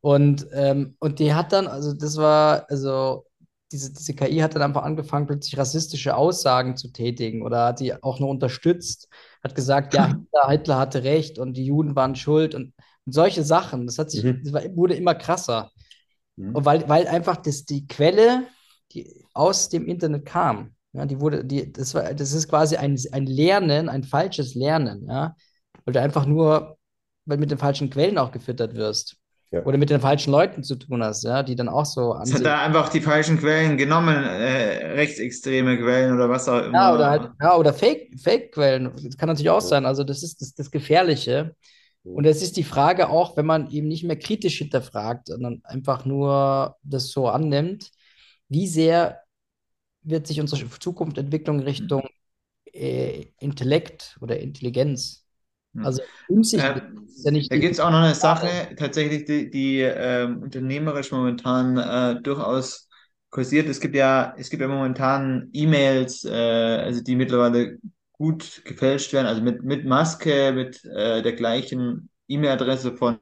Und, 0.00 0.46
ähm, 0.52 0.96
und 0.98 1.18
die 1.18 1.34
hat 1.34 1.52
dann, 1.52 1.66
also 1.66 1.92
das 1.92 2.16
war, 2.16 2.66
also 2.68 3.24
diese, 3.72 3.92
diese 3.92 4.14
KI 4.14 4.38
hat 4.38 4.54
dann 4.54 4.62
einfach 4.62 4.82
angefangen, 4.82 5.26
plötzlich 5.26 5.58
rassistische 5.58 6.16
Aussagen 6.16 6.76
zu 6.76 6.88
tätigen 6.88 7.42
oder 7.42 7.66
hat 7.66 7.80
die 7.80 8.02
auch 8.02 8.18
nur 8.18 8.30
unterstützt, 8.30 9.08
hat 9.42 9.54
gesagt, 9.54 9.94
ja, 9.94 10.06
Hitler, 10.32 10.48
Hitler 10.48 10.78
hatte 10.78 11.04
recht 11.04 11.38
und 11.38 11.54
die 11.54 11.66
Juden 11.66 11.94
waren 11.94 12.16
schuld 12.16 12.54
und, 12.54 12.72
und 13.04 13.12
solche 13.12 13.44
Sachen. 13.44 13.86
Das 13.86 13.98
hat 13.98 14.10
sich, 14.10 14.24
mhm. 14.24 14.42
das 14.42 14.52
wurde 14.74 14.94
immer 14.94 15.14
krasser. 15.14 15.70
Mhm. 16.36 16.54
Und 16.54 16.64
weil, 16.64 16.88
weil 16.88 17.06
einfach 17.06 17.36
das, 17.36 17.64
die 17.64 17.86
Quelle, 17.86 18.46
die 18.92 19.26
aus 19.34 19.68
dem 19.68 19.86
Internet 19.86 20.24
kam, 20.24 20.74
ja, 20.92 21.04
die 21.04 21.20
wurde, 21.20 21.44
die, 21.44 21.70
das, 21.70 21.94
war, 21.94 22.14
das 22.14 22.32
ist 22.32 22.48
quasi 22.48 22.76
ein, 22.76 22.98
ein 23.12 23.26
Lernen, 23.26 23.88
ein 23.88 24.04
falsches 24.04 24.54
Lernen, 24.54 25.06
ja, 25.08 25.36
weil 25.84 25.92
du 25.92 26.00
einfach 26.00 26.24
nur, 26.24 26.78
weil 27.26 27.36
mit 27.38 27.50
den 27.50 27.58
falschen 27.58 27.90
Quellen 27.90 28.16
auch 28.16 28.32
gefüttert 28.32 28.74
wirst. 28.74 29.16
Ja. 29.50 29.64
Oder 29.64 29.78
mit 29.78 29.88
den 29.88 30.00
falschen 30.00 30.30
Leuten 30.30 30.62
zu 30.62 30.76
tun 30.76 31.02
hast, 31.02 31.24
ja, 31.24 31.42
die 31.42 31.56
dann 31.56 31.70
auch 31.70 31.86
so 31.86 32.12
ansehen. 32.12 32.36
Es 32.36 32.40
hat 32.40 32.46
da 32.46 32.62
einfach 32.62 32.90
die 32.90 33.00
falschen 33.00 33.38
Quellen 33.38 33.78
genommen, 33.78 34.14
äh, 34.14 34.88
rechtsextreme 34.92 35.78
Quellen 35.78 36.14
oder 36.14 36.28
was 36.28 36.48
auch 36.48 36.62
immer. 36.62 36.74
Ja, 36.74 36.94
oder 36.94 37.10
halt, 37.10 37.30
ja, 37.40 37.56
oder 37.56 37.72
Fake-Quellen. 37.72 38.92
das 39.02 39.16
kann 39.16 39.28
natürlich 39.28 39.48
auch 39.48 39.62
sein. 39.62 39.86
Also, 39.86 40.04
das 40.04 40.22
ist 40.22 40.42
das, 40.42 40.54
das 40.54 40.70
Gefährliche. 40.70 41.54
Und 42.04 42.24
es 42.24 42.42
ist 42.42 42.56
die 42.56 42.64
Frage 42.64 43.10
auch, 43.10 43.36
wenn 43.36 43.46
man 43.46 43.70
eben 43.70 43.88
nicht 43.88 44.04
mehr 44.04 44.18
kritisch 44.18 44.58
hinterfragt, 44.58 45.26
sondern 45.28 45.60
einfach 45.64 46.04
nur 46.04 46.76
das 46.82 47.10
so 47.10 47.28
annimmt, 47.28 47.90
wie 48.48 48.66
sehr 48.66 49.20
wird 50.02 50.26
sich 50.26 50.40
unsere 50.40 50.68
Zukunft 50.78 51.18
entwickeln 51.18 51.60
Richtung 51.60 52.08
äh, 52.72 53.26
Intellekt 53.40 54.16
oder 54.20 54.38
Intelligenz? 54.38 55.27
Hm. 55.78 55.86
Also 55.86 56.02
unsicher 56.28 56.76
äh, 56.76 56.80
ja 57.24 57.30
nicht. 57.30 57.50
Da 57.50 57.56
gibt 57.56 57.72
es 57.72 57.80
auch 57.80 57.90
noch 57.90 57.98
eine 57.98 58.14
Sache, 58.14 58.74
tatsächlich, 58.76 59.24
die, 59.24 59.50
die 59.50 59.80
äh, 59.80 60.24
unternehmerisch 60.24 61.10
momentan 61.12 61.78
äh, 61.78 62.20
durchaus 62.20 62.88
kursiert. 63.30 63.68
Es 63.68 63.80
gibt 63.80 63.94
ja, 63.94 64.34
es 64.36 64.50
gibt 64.50 64.60
ja 64.60 64.68
momentan 64.68 65.48
E-Mails, 65.52 66.24
äh, 66.24 66.30
also 66.30 67.02
die 67.02 67.16
mittlerweile 67.16 67.78
gut 68.12 68.62
gefälscht 68.64 69.12
werden, 69.12 69.26
also 69.26 69.42
mit, 69.42 69.62
mit 69.62 69.84
Maske, 69.84 70.52
mit 70.52 70.84
äh, 70.84 71.22
der 71.22 71.32
gleichen 71.34 72.10
E-Mail-Adresse 72.26 72.96
von, 72.96 73.18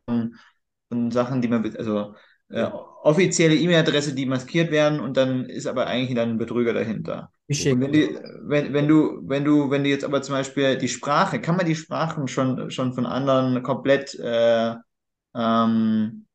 von 0.88 1.10
Sachen, 1.10 1.42
die 1.42 1.48
man, 1.48 1.76
also 1.76 2.14
äh, 2.48 2.64
offizielle 3.02 3.54
E-Mail-Adresse, 3.56 4.14
die 4.14 4.26
maskiert 4.26 4.70
werden 4.70 5.00
und 5.00 5.16
dann 5.16 5.44
ist 5.46 5.66
aber 5.66 5.86
eigentlich 5.86 6.16
dann 6.16 6.30
ein 6.30 6.38
Betrüger 6.38 6.72
dahinter. 6.72 7.30
Und 7.48 7.80
wenn, 7.80 7.92
die, 7.92 8.18
wenn, 8.42 8.72
wenn, 8.72 8.88
du, 8.88 9.20
wenn, 9.22 9.44
du, 9.44 9.70
wenn 9.70 9.84
du 9.84 9.90
jetzt 9.90 10.04
aber 10.04 10.20
zum 10.22 10.34
Beispiel 10.34 10.76
die 10.76 10.88
Sprache, 10.88 11.40
kann 11.40 11.56
man 11.56 11.66
die 11.66 11.76
Sprachen 11.76 12.26
schon, 12.26 12.70
schon 12.70 12.92
von 12.92 13.06
anderen 13.06 13.62
komplett 13.62 14.18
äh, 14.18 14.74
ähm, 15.34 16.26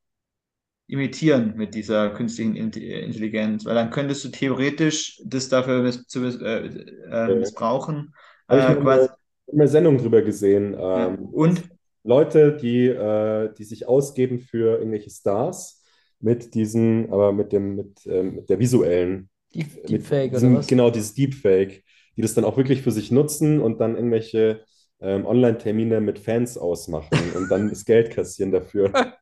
imitieren 0.88 1.54
mit 1.58 1.76
dieser 1.76 2.12
künstlichen 2.12 2.56
Intelligenz, 2.56 3.66
weil 3.66 3.76
dann 3.76 3.92
könntest 3.92 4.24
du 4.24 4.30
theoretisch 4.30 5.22
das 5.26 5.50
dafür 5.50 5.82
miss 5.82 6.06
zu, 6.08 6.24
äh, 6.26 6.68
äh, 7.10 7.36
missbrauchen. 7.36 8.14
Habe 8.48 8.60
ich 8.62 8.70
äh, 8.70 8.82
quasi, 8.82 9.10
eine, 9.52 9.68
Sendung 9.68 9.98
drüber 9.98 10.22
gesehen. 10.22 10.76
Ähm, 10.80 11.26
und? 11.26 11.64
Leute, 12.04 12.58
die, 12.58 12.88
äh, 12.88 13.54
die 13.54 13.64
sich 13.64 13.88
ausgeben 13.88 14.40
für 14.40 14.80
irgendwelche 14.80 15.12
Stars, 15.12 15.84
mit 16.20 16.56
diesen, 16.56 17.12
aber 17.12 17.32
mit 17.32 17.52
dem, 17.52 17.76
mit, 17.76 18.06
ähm, 18.06 18.36
mit 18.36 18.50
der 18.50 18.60
visuellen, 18.60 19.30
Deep, 19.54 19.76
mit 19.76 19.90
Deepfake 19.90 20.34
oder 20.34 20.54
was? 20.56 20.68
genau 20.68 20.90
dieses 20.90 21.14
Deepfake, 21.14 21.84
die 22.18 22.22
das 22.22 22.34
dann 22.34 22.46
auch 22.46 22.58
wirklich 22.58 22.82
für 22.82 22.92
sich 22.92 23.12
nutzen 23.12 23.60
und 23.62 23.80
dann 23.80 23.96
irgendwelche 23.96 24.64
ähm, 25.04 25.26
Online-Termine 25.26 26.00
mit 26.00 26.20
Fans 26.20 26.58
ausmachen 26.60 27.18
und 27.36 27.50
dann 27.50 27.70
das 27.70 27.86
Geld 27.86 28.12
kassieren 28.12 28.52
dafür. 28.52 28.92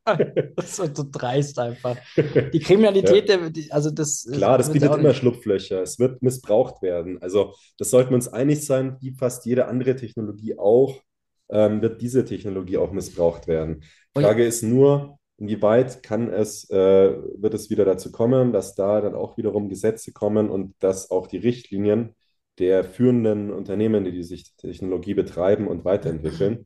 Das 0.56 0.80
ist 0.80 0.98
so 0.98 1.06
dreist 1.10 1.60
einfach. 1.60 1.96
Die 2.18 2.58
Ja. 2.58 2.66
Kriminalität, 2.66 3.30
der, 3.30 3.50
die, 3.52 3.72
also 3.72 3.92
das 3.92 4.26
ist- 4.26 4.34
Klar, 4.38 4.58
das 4.58 4.72
bietet 4.74 4.92
immer. 4.96 5.14
Schlupflöcher. 5.14 5.84
Es 5.84 6.00
wird 6.00 6.24
missbraucht 6.24 6.82
werden. 6.82 7.22
Also, 7.22 7.54
das 7.78 7.92
sollten 7.92 8.10
wir 8.10 8.16
uns 8.16 8.28
einig 8.28 8.66
sein, 8.66 8.98
wie 9.02 9.12
fast 9.12 9.46
jede 9.46 9.68
andere 9.68 9.96
Technologie 9.96 10.58
auch, 10.58 11.00
ähm, 11.52 11.84
wird 11.84 12.02
diese 12.02 12.26
Technologie 12.26 12.78
auch 12.78 12.92
missbraucht 12.92 13.48
werden. 13.48 13.84
Und- 14.16 14.24
Frage 14.24 14.46
ist 14.46 14.64
nur, 14.64 15.19
inwieweit 15.40 16.04
kann 16.04 16.30
es, 16.30 16.70
äh, 16.70 16.76
wird 17.38 17.54
es 17.54 17.70
wieder 17.70 17.86
dazu 17.86 18.12
kommen, 18.12 18.54
dass 18.54 18.76
da 18.76 19.02
dann 19.02 19.16
auch 19.16 19.38
wiederum 19.38 19.70
Gesetze 19.70 20.12
kommen 20.12 20.50
und 20.50 20.76
dass 20.80 21.12
auch 21.12 21.28
die 21.28 21.38
Richtlinien 21.38 22.16
der 22.60 22.84
führenden 22.84 23.52
Unternehmen, 23.52 24.04
die 24.04 24.12
diese 24.12 24.36
Technologie 24.58 25.14
betreiben 25.14 25.68
und 25.68 25.86
weiterentwickeln, 25.86 26.66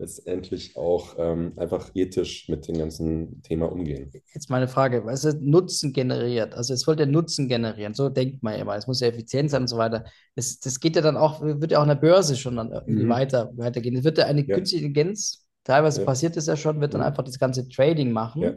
letztendlich 0.00 0.76
auch 0.76 1.16
ähm, 1.18 1.52
einfach 1.56 1.90
ethisch 1.94 2.48
mit 2.48 2.68
dem 2.68 2.78
ganzen 2.78 3.42
Thema 3.42 3.70
umgehen. 3.70 4.10
Jetzt 4.32 4.48
meine 4.48 4.68
Frage, 4.68 5.04
was 5.04 5.24
ist 5.24 5.40
Nutzen 5.40 5.92
generiert? 5.92 6.54
Also 6.54 6.74
es 6.74 6.82
sollte 6.82 7.06
Nutzen 7.06 7.48
generieren, 7.48 7.94
so 7.94 8.08
denkt 8.08 8.42
man 8.42 8.54
ja 8.54 8.60
immer. 8.60 8.76
Es 8.76 8.86
muss 8.86 9.00
ja 9.00 9.08
effizient 9.08 9.50
sein 9.50 9.62
und 9.62 9.68
so 9.68 9.76
weiter. 9.76 10.04
Das, 10.36 10.60
das 10.60 10.78
geht 10.78 10.94
ja 10.94 11.02
dann 11.02 11.16
auch, 11.16 11.42
wird 11.42 11.72
ja 11.72 11.78
auch 11.78 11.82
an 11.82 11.88
der 11.88 11.96
Börse 11.96 12.36
schon 12.36 12.56
dann 12.56 12.70
Mhm. 12.86 13.08
weiter, 13.08 13.50
weitergehen. 13.56 13.96
Es 13.96 14.04
wird 14.04 14.18
ja 14.18 14.26
eine 14.26 14.46
Ja. 14.46 14.54
künstliche 14.56 14.86
Intelligenz, 14.86 15.44
teilweise 15.68 16.00
Ja. 16.00 16.06
passiert 16.06 16.36
es 16.36 16.46
ja 16.46 16.56
schon, 16.56 16.80
wird 16.80 16.94
dann 16.94 17.00
Mhm. 17.02 17.06
einfach 17.06 17.22
das 17.22 17.38
ganze 17.38 17.68
Trading 17.68 18.10
machen. 18.10 18.42
Ja. 18.42 18.52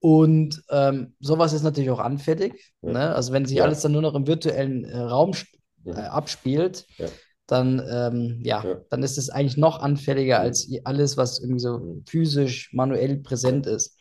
Und 0.00 0.62
ähm, 0.70 1.14
sowas 1.20 1.52
ist 1.52 1.62
natürlich 1.62 1.90
auch 1.90 1.98
anfällig. 2.00 2.72
Ne? 2.82 3.14
Also 3.14 3.32
wenn 3.32 3.44
sich 3.44 3.62
alles 3.62 3.82
dann 3.82 3.92
nur 3.92 4.02
noch 4.02 4.14
im 4.14 4.26
virtuellen 4.26 4.84
äh, 4.84 4.96
Raum 4.98 5.32
äh, 5.84 5.92
abspielt, 5.92 6.86
dann, 7.46 7.82
ähm, 7.90 8.40
ja, 8.44 8.64
dann 8.90 9.02
ist 9.02 9.18
es 9.18 9.28
eigentlich 9.28 9.56
noch 9.56 9.80
anfälliger 9.80 10.40
als 10.40 10.68
alles, 10.84 11.16
was 11.16 11.38
irgendwie 11.40 11.60
so 11.60 11.78
Mhm. 11.78 12.04
physisch, 12.08 12.70
manuell 12.72 13.18
präsent 13.18 13.66
ist. 13.66 13.96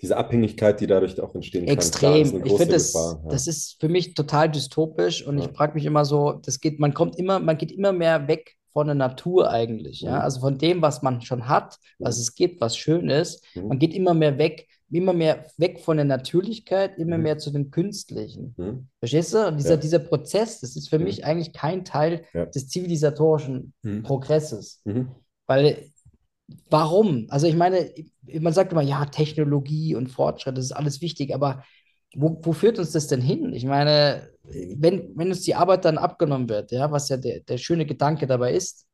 Diese 0.00 0.16
Abhängigkeit, 0.16 0.80
die 0.80 0.86
dadurch 0.86 1.20
auch 1.20 1.34
entstehen 1.34 1.66
kann, 1.66 1.76
klar, 1.76 2.16
Extrem. 2.16 2.28
eine 2.40 2.46
Ich 2.46 2.56
finde, 2.56 2.74
das. 2.74 2.92
Ja. 2.94 3.20
das 3.28 3.46
ist 3.46 3.76
für 3.80 3.88
mich 3.88 4.14
total 4.14 4.50
dystopisch 4.50 5.26
und 5.26 5.38
Ja. 5.38 5.44
ich 5.44 5.56
frage 5.56 5.74
mich 5.74 5.84
immer 5.84 6.04
so, 6.04 6.32
das 6.32 6.60
geht, 6.60 6.78
man 6.80 6.94
kommt 6.94 7.16
immer, 7.18 7.38
man 7.38 7.56
geht 7.58 7.70
immer 7.72 7.92
mehr 7.92 8.28
weg 8.28 8.56
von 8.74 8.86
der 8.88 8.94
Natur 8.96 9.50
eigentlich, 9.50 10.02
ja. 10.02 10.16
Mhm. 10.16 10.20
Also 10.20 10.40
von 10.40 10.58
dem, 10.58 10.82
was 10.82 11.00
man 11.00 11.22
schon 11.22 11.48
hat, 11.48 11.78
was 11.98 12.18
es 12.18 12.34
gibt, 12.34 12.60
was 12.60 12.76
schön 12.76 13.08
ist. 13.08 13.42
Mhm. 13.54 13.68
Man 13.68 13.78
geht 13.78 13.94
immer 13.94 14.12
mehr 14.12 14.36
weg, 14.36 14.68
immer 14.90 15.12
mehr 15.14 15.46
weg 15.56 15.80
von 15.80 15.96
der 15.96 16.04
Natürlichkeit, 16.04 16.98
immer 16.98 17.16
Mhm. 17.16 17.22
mehr 17.22 17.38
zu 17.38 17.50
dem 17.50 17.70
Künstlichen. 17.70 18.54
Verstehst 19.00 19.32
du? 19.32 19.46
Und 19.48 19.56
dieser, 19.56 19.70
Ja. 19.70 19.76
dieser 19.78 19.98
Prozess, 20.00 20.60
das 20.60 20.76
ist 20.76 20.88
für 20.90 20.98
mich 20.98 21.24
eigentlich 21.24 21.52
kein 21.54 21.84
Teil 21.84 22.24
Ja. 22.34 22.44
des 22.46 22.68
zivilisatorischen. 22.68 23.72
Progresses. 24.02 24.82
Weil, 25.46 25.90
warum? 26.68 27.26
Also 27.30 27.46
ich 27.46 27.56
meine, 27.56 27.90
man 28.40 28.52
sagt 28.52 28.72
immer, 28.72 28.82
ja, 28.82 29.04
Technologie 29.06 29.94
und 29.94 30.08
Fortschritt, 30.08 30.58
das 30.58 30.66
ist 30.66 30.72
alles 30.72 31.00
wichtig, 31.00 31.34
aber 31.34 31.64
wo, 32.16 32.38
wo 32.42 32.52
führt 32.52 32.78
uns 32.78 32.92
das 32.92 33.06
denn 33.08 33.20
hin? 33.20 33.52
Ich 33.54 33.64
meine, 33.64 34.28
wenn, 34.44 35.12
wenn 35.16 35.28
uns 35.28 35.42
die 35.42 35.54
Arbeit 35.54 35.84
dann 35.84 35.98
abgenommen 35.98 36.48
wird, 36.48 36.72
ja, 36.72 36.90
was 36.90 37.08
ja 37.08 37.16
der, 37.16 37.40
der 37.40 37.58
schöne 37.58 37.86
Gedanke 37.86 38.26
dabei 38.26 38.52
ist, 38.54 38.86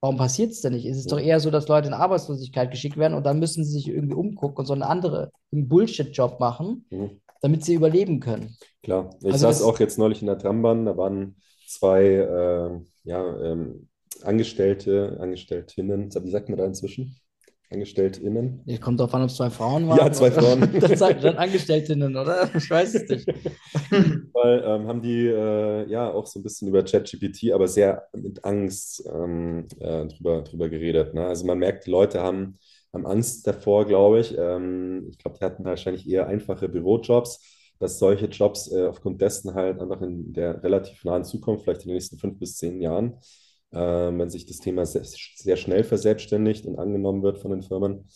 warum 0.00 0.16
passiert 0.16 0.52
es 0.52 0.60
denn 0.60 0.74
nicht? 0.74 0.86
Ist 0.86 0.98
es 0.98 1.06
doch 1.06 1.18
eher 1.20 1.40
so, 1.40 1.50
dass 1.50 1.68
Leute 1.68 1.88
in 1.88 1.94
Arbeitslosigkeit 1.94 2.70
geschickt 2.70 2.96
werden 2.96 3.14
und 3.14 3.24
dann 3.24 3.38
müssen 3.38 3.64
sie 3.64 3.72
sich 3.72 3.88
irgendwie 3.88 4.14
umgucken 4.14 4.58
und 4.58 4.66
so 4.66 4.74
eine 4.74 4.86
andere, 4.86 5.30
einen 5.52 5.68
Bullshit-Job 5.68 6.40
machen, 6.40 6.86
Mhm. 6.90 7.20
damit 7.40 7.64
sie 7.64 7.74
überleben 7.74 8.20
können. 8.20 8.56
Klar, 8.82 9.10
ich 9.20 9.32
Also 9.32 9.46
saß 9.46 9.62
auch 9.62 9.78
jetzt 9.80 9.98
neulich 9.98 10.20
in 10.22 10.26
der 10.26 10.38
Trambahn, 10.38 10.86
da 10.86 10.96
waren 10.96 11.36
zwei 11.66 12.04
äh, 12.04 12.80
ja, 13.04 13.40
ähm, 13.42 13.88
Angestellte, 14.22 15.16
Angestelltinnen, 15.20 16.10
wie 16.14 16.30
sagt 16.30 16.48
man 16.48 16.58
da 16.58 16.64
inzwischen? 16.64 17.16
Angestelltinnen? 17.72 18.62
Es 18.66 18.80
kommt 18.80 19.00
darauf 19.00 19.14
an, 19.14 19.22
ob 19.22 19.28
es 19.28 19.36
zwei 19.36 19.50
Frauen 19.50 19.88
waren. 19.88 19.98
Ja, 19.98 20.12
zwei 20.12 20.30
Frauen. 20.30 20.68
Das 20.80 20.98
sagt 20.98 21.24
dann 21.24 21.36
Angestelltinnen, 21.36 22.16
oder? 22.16 22.50
Ich 22.54 22.68
weiß 22.68 22.94
es 22.94 23.08
nicht. 23.08 23.26
Weil 24.32 24.62
ähm, 24.64 24.86
haben 24.86 25.02
die 25.02 25.26
äh, 25.26 25.88
ja 25.90 26.10
auch 26.10 26.26
so 26.26 26.38
ein 26.38 26.42
bisschen 26.42 26.68
über 26.68 26.82
ChatGPT, 26.82 27.52
aber 27.52 27.68
sehr 27.68 28.08
mit 28.12 28.44
Angst 28.44 29.04
ähm, 29.12 29.66
äh, 29.80 30.06
drüber, 30.06 30.42
drüber 30.42 30.68
geredet. 30.68 31.14
Ne? 31.14 31.26
Also 31.26 31.46
man 31.46 31.58
merkt, 31.58 31.86
die 31.86 31.90
Leute 31.90 32.20
haben, 32.20 32.58
haben 32.92 33.06
Angst 33.06 33.46
davor, 33.46 33.86
glaube 33.86 34.20
ich. 34.20 34.36
Ähm, 34.36 35.08
ich 35.10 35.18
glaube, 35.18 35.38
die 35.38 35.44
hatten 35.44 35.64
wahrscheinlich 35.64 36.08
eher 36.08 36.26
einfache 36.26 36.68
Bürojobs, 36.68 37.40
dass 37.78 37.98
solche 37.98 38.26
Jobs 38.26 38.70
äh, 38.70 38.86
aufgrund 38.86 39.20
dessen 39.20 39.54
halt 39.54 39.80
einfach 39.80 40.02
in 40.02 40.32
der 40.32 40.62
relativ 40.62 41.04
nahen 41.04 41.24
Zukunft, 41.24 41.64
vielleicht 41.64 41.82
in 41.82 41.88
den 41.88 41.94
nächsten 41.94 42.18
fünf 42.18 42.38
bis 42.38 42.56
zehn 42.56 42.80
Jahren, 42.80 43.18
ähm, 43.72 44.18
wenn 44.18 44.30
sich 44.30 44.46
das 44.46 44.58
Thema 44.58 44.86
sehr, 44.86 45.04
sehr 45.04 45.56
schnell 45.56 45.84
verselbstständigt 45.84 46.66
und 46.66 46.78
angenommen 46.78 47.22
wird 47.22 47.38
von 47.38 47.50
den 47.50 47.62
Firmen, 47.62 48.06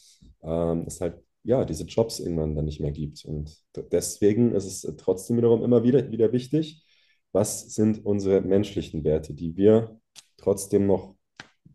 ähm, 0.42 0.85
es 0.87 1.01
halt 1.01 1.16
ja 1.45 1.64
diese 1.64 1.85
Jobs 1.85 2.21
irgendwann 2.21 2.55
dann 2.55 2.64
nicht 2.64 2.81
mehr 2.81 2.92
gibt. 2.92 3.25
Und 3.25 3.57
deswegen 3.92 4.55
ist 4.55 4.66
es 4.66 4.97
trotzdem 4.97 5.37
wiederum 5.37 5.62
immer 5.62 5.83
wieder, 5.85 6.11
wieder 6.11 6.33
wichtig, 6.33 6.85
was 7.33 7.75
sind 7.75 8.05
unsere 8.05 8.40
menschlichen 8.40 9.05
Werte, 9.05 9.35
die 9.35 9.57
wir 9.57 10.01
trotzdem 10.37 10.87
noch 10.87 11.14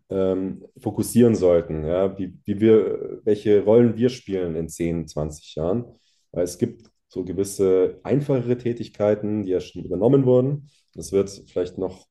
ähm, 0.10 0.66
fokussieren 0.78 1.36
sollten, 1.36 1.86
ja, 1.86 2.18
wie, 2.18 2.38
wie 2.44 2.60
wir, 2.60 3.22
welche 3.24 3.64
Rollen 3.64 3.96
wir 3.96 4.10
spielen 4.10 4.56
in 4.56 4.68
10, 4.68 5.08
20 5.08 5.56
Jahren. 5.56 5.86
Weil 6.32 6.44
es 6.44 6.58
gibt 6.58 6.90
so 7.08 7.24
gewisse 7.24 8.00
einfachere 8.04 8.58
Tätigkeiten, 8.58 9.44
die 9.44 9.52
ja 9.52 9.60
schon 9.60 9.84
übernommen 9.84 10.26
wurden. 10.26 10.70
Es 10.96 11.12
wird 11.12 11.30
vielleicht 11.48 11.78
noch 11.78 12.08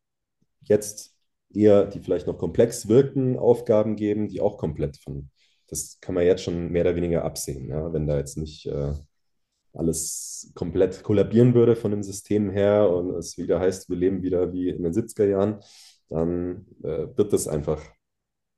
jetzt 0.62 1.16
eher, 1.54 1.86
die 1.86 2.00
vielleicht 2.00 2.26
noch 2.26 2.38
komplex 2.38 2.88
wirken, 2.88 3.38
Aufgaben 3.38 3.96
geben, 3.96 4.28
die 4.28 4.40
auch 4.40 4.58
komplett 4.58 4.96
von, 4.98 5.30
das 5.68 5.98
kann 6.00 6.14
man 6.14 6.24
jetzt 6.24 6.42
schon 6.42 6.70
mehr 6.70 6.82
oder 6.82 6.96
weniger 6.96 7.24
absehen, 7.24 7.68
ja, 7.68 7.92
wenn 7.92 8.06
da 8.06 8.18
jetzt 8.18 8.36
nicht 8.36 8.66
äh, 8.66 8.92
alles 9.72 10.52
komplett 10.54 11.02
kollabieren 11.02 11.54
würde 11.54 11.76
von 11.76 11.90
dem 11.90 12.02
System 12.02 12.50
her 12.50 12.90
und 12.90 13.10
es 13.14 13.38
wieder 13.38 13.60
heißt, 13.60 13.88
wir 13.88 13.96
leben 13.96 14.22
wieder 14.22 14.52
wie 14.52 14.68
in 14.70 14.82
den 14.82 14.92
70er 14.92 15.26
Jahren, 15.26 15.60
dann 16.08 16.66
äh, 16.82 17.06
wird 17.16 17.32
das 17.32 17.46
einfach 17.48 17.82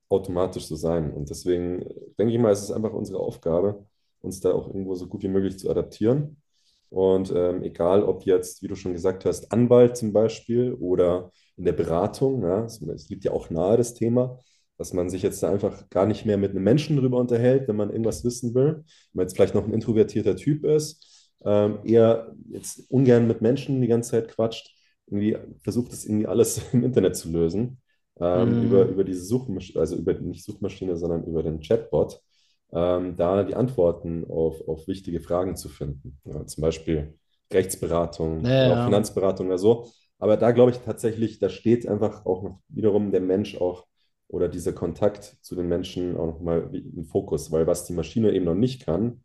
automatisch 0.09 0.67
so 0.67 0.77
sein. 0.77 1.13
Und 1.13 1.31
deswegen 1.31 1.81
denke 2.19 2.35
ich 2.35 2.39
mal, 2.39 2.53
es 2.53 2.63
ist 2.63 2.71
einfach 2.71 2.93
unsere 2.93 3.21
Aufgabe, 3.21 3.87
uns 4.21 4.41
da 4.41 4.53
auch 4.53 4.69
irgendwo 4.69 4.95
so 4.95 5.07
gut 5.07 5.23
wie 5.23 5.29
möglich 5.29 5.59
zu 5.59 5.71
adaptieren. 5.71 6.42
Und 6.93 7.33
ähm, 7.35 7.63
egal, 7.63 8.03
ob 8.05 8.25
jetzt, 8.27 8.63
wie 8.63 8.69
du 8.69 8.77
schon 8.77 8.93
gesagt 8.93 9.25
hast, 9.25 9.53
Anwalt 9.53 9.97
zum 9.97 10.13
Beispiel 10.13 10.75
oder 10.75 11.31
in 11.57 11.65
der 11.65 11.73
Beratung, 11.73 12.43
ja, 12.45 12.65
es, 12.65 12.83
es 12.83 13.09
liegt 13.09 13.25
ja 13.25 13.33
auch 13.33 13.51
nahe 13.51 13.77
das 13.79 13.95
Thema, 13.95 14.39
dass 14.79 14.93
man 14.93 15.11
sich 15.11 15.23
jetzt 15.23 15.43
da 15.43 15.51
einfach 15.51 15.89
gar 15.91 16.07
nicht 16.07 16.27
mehr 16.27 16.37
mit 16.39 16.51
einem 16.53 16.65
Menschen 16.65 16.97
drüber 16.97 17.19
unterhält, 17.19 17.69
wenn 17.69 17.77
man 17.77 17.91
irgendwas 17.91 18.25
wissen 18.25 18.55
will. 18.55 18.85
Wenn 18.85 18.85
man 19.15 19.25
jetzt 19.27 19.37
vielleicht 19.37 19.55
noch 19.55 19.65
ein 19.65 19.73
introvertierter 19.73 20.37
Typ 20.37 20.65
ist, 20.65 21.31
ähm, 21.45 21.81
eher 21.85 22.35
jetzt 22.51 22.91
ungern 22.91 23.27
mit 23.27 23.41
Menschen 23.43 23.81
die 23.81 23.89
ganze 23.89 24.11
Zeit 24.13 24.29
quatscht, 24.29 24.75
irgendwie 25.07 25.37
versucht 25.63 25.93
es 25.93 26.05
irgendwie 26.05 26.27
alles 26.27 26.61
im 26.73 26.85
Internet 26.85 27.17
zu 27.17 27.31
lösen, 27.31 27.81
ähm, 28.21 28.57
Mhm. 28.57 28.61
über, 28.61 28.87
über 28.87 29.05
diese 29.05 29.25
Suchmaschine, 29.25 29.81
also 29.81 29.97
über 29.97 30.15
nicht 30.15 30.45
Suchmaschine, 30.45 30.97
sondern 30.97 31.25
über 31.25 31.43
den 31.43 31.61
Chatbot, 31.61 32.21
ähm, 32.73 33.17
da 33.17 33.45
die 33.45 33.55
Antworten 33.55 34.25
auf, 34.29 34.67
auf 34.69 34.89
wichtige 34.89 35.21
Fragen 35.21 35.57
zu 35.57 35.69
finden. 35.69 36.19
Ja, 36.25 36.47
zum 36.47 36.63
Beispiel 36.63 37.15
Rechtsberatung, 37.53 38.45
Ja, 38.45 38.85
Finanzberatung 38.85 39.47
oder 39.49 39.59
so. 39.59 39.91
Aber 40.19 40.37
da 40.37 40.53
glaube 40.53 40.71
ich 40.71 40.79
tatsächlich, 40.79 41.39
da 41.39 41.49
steht 41.49 41.87
einfach 41.87 42.25
auch 42.27 42.43
noch 42.43 42.61
wiederum 42.69 43.11
der 43.11 43.21
Mensch 43.21 43.57
auch 43.57 43.87
oder 44.29 44.49
dieser 44.49 44.73
Kontakt 44.73 45.37
zu 45.43 45.55
den 45.55 45.69
Menschen 45.69 46.17
auch 46.17 46.27
nochmal 46.27 46.71
im 46.73 47.05
Fokus, 47.05 47.51
weil 47.53 47.67
was 47.67 47.85
die 47.87 47.93
Maschine 47.93 48.33
eben 48.33 48.47
noch 48.47 48.55
nicht 48.55 48.85
kann, 48.87 49.23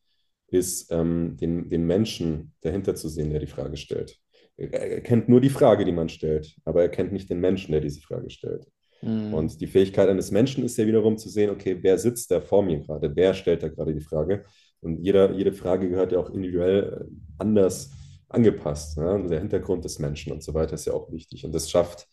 ist 0.49 0.91
ähm, 0.91 1.37
den, 1.37 1.69
den 1.69 1.85
Menschen 1.85 2.53
dahinter 2.61 2.95
zu 2.95 3.09
sehen, 3.09 3.29
der 3.31 3.39
die 3.39 3.47
Frage 3.47 3.77
stellt. 3.77 4.19
Er 4.57 5.01
kennt 5.01 5.29
nur 5.29 5.39
die 5.39 5.49
Frage, 5.49 5.85
die 5.85 5.91
man 5.91 6.09
stellt, 6.09 6.55
aber 6.65 6.81
er 6.81 6.89
kennt 6.89 7.11
nicht 7.13 7.29
den 7.29 7.39
Menschen, 7.39 7.71
der 7.73 7.81
diese 7.81 8.01
Frage 8.01 8.29
stellt. 8.29 8.65
Mhm. 9.01 9.33
Und 9.33 9.61
die 9.61 9.67
Fähigkeit 9.67 10.09
eines 10.09 10.31
Menschen 10.31 10.63
ist 10.63 10.77
ja 10.77 10.85
wiederum 10.87 11.17
zu 11.17 11.29
sehen, 11.29 11.49
okay, 11.49 11.77
wer 11.81 11.97
sitzt 11.97 12.31
da 12.31 12.41
vor 12.41 12.63
mir 12.63 12.79
gerade, 12.79 13.15
wer 13.15 13.33
stellt 13.33 13.63
da 13.63 13.67
gerade 13.67 13.93
die 13.93 14.01
Frage. 14.01 14.43
Und 14.79 15.03
jeder, 15.03 15.33
jede 15.33 15.53
Frage 15.53 15.89
gehört 15.89 16.11
ja 16.11 16.19
auch 16.19 16.29
individuell 16.29 17.01
äh, 17.01 17.13
anders 17.37 17.91
angepasst. 18.29 18.97
Und 18.97 19.29
der 19.29 19.39
Hintergrund 19.39 19.85
des 19.85 19.99
Menschen 19.99 20.31
und 20.31 20.43
so 20.43 20.53
weiter 20.53 20.73
ist 20.73 20.85
ja 20.85 20.93
auch 20.93 21.11
wichtig. 21.11 21.45
Und 21.45 21.53
das 21.53 21.69
schafft 21.69 22.07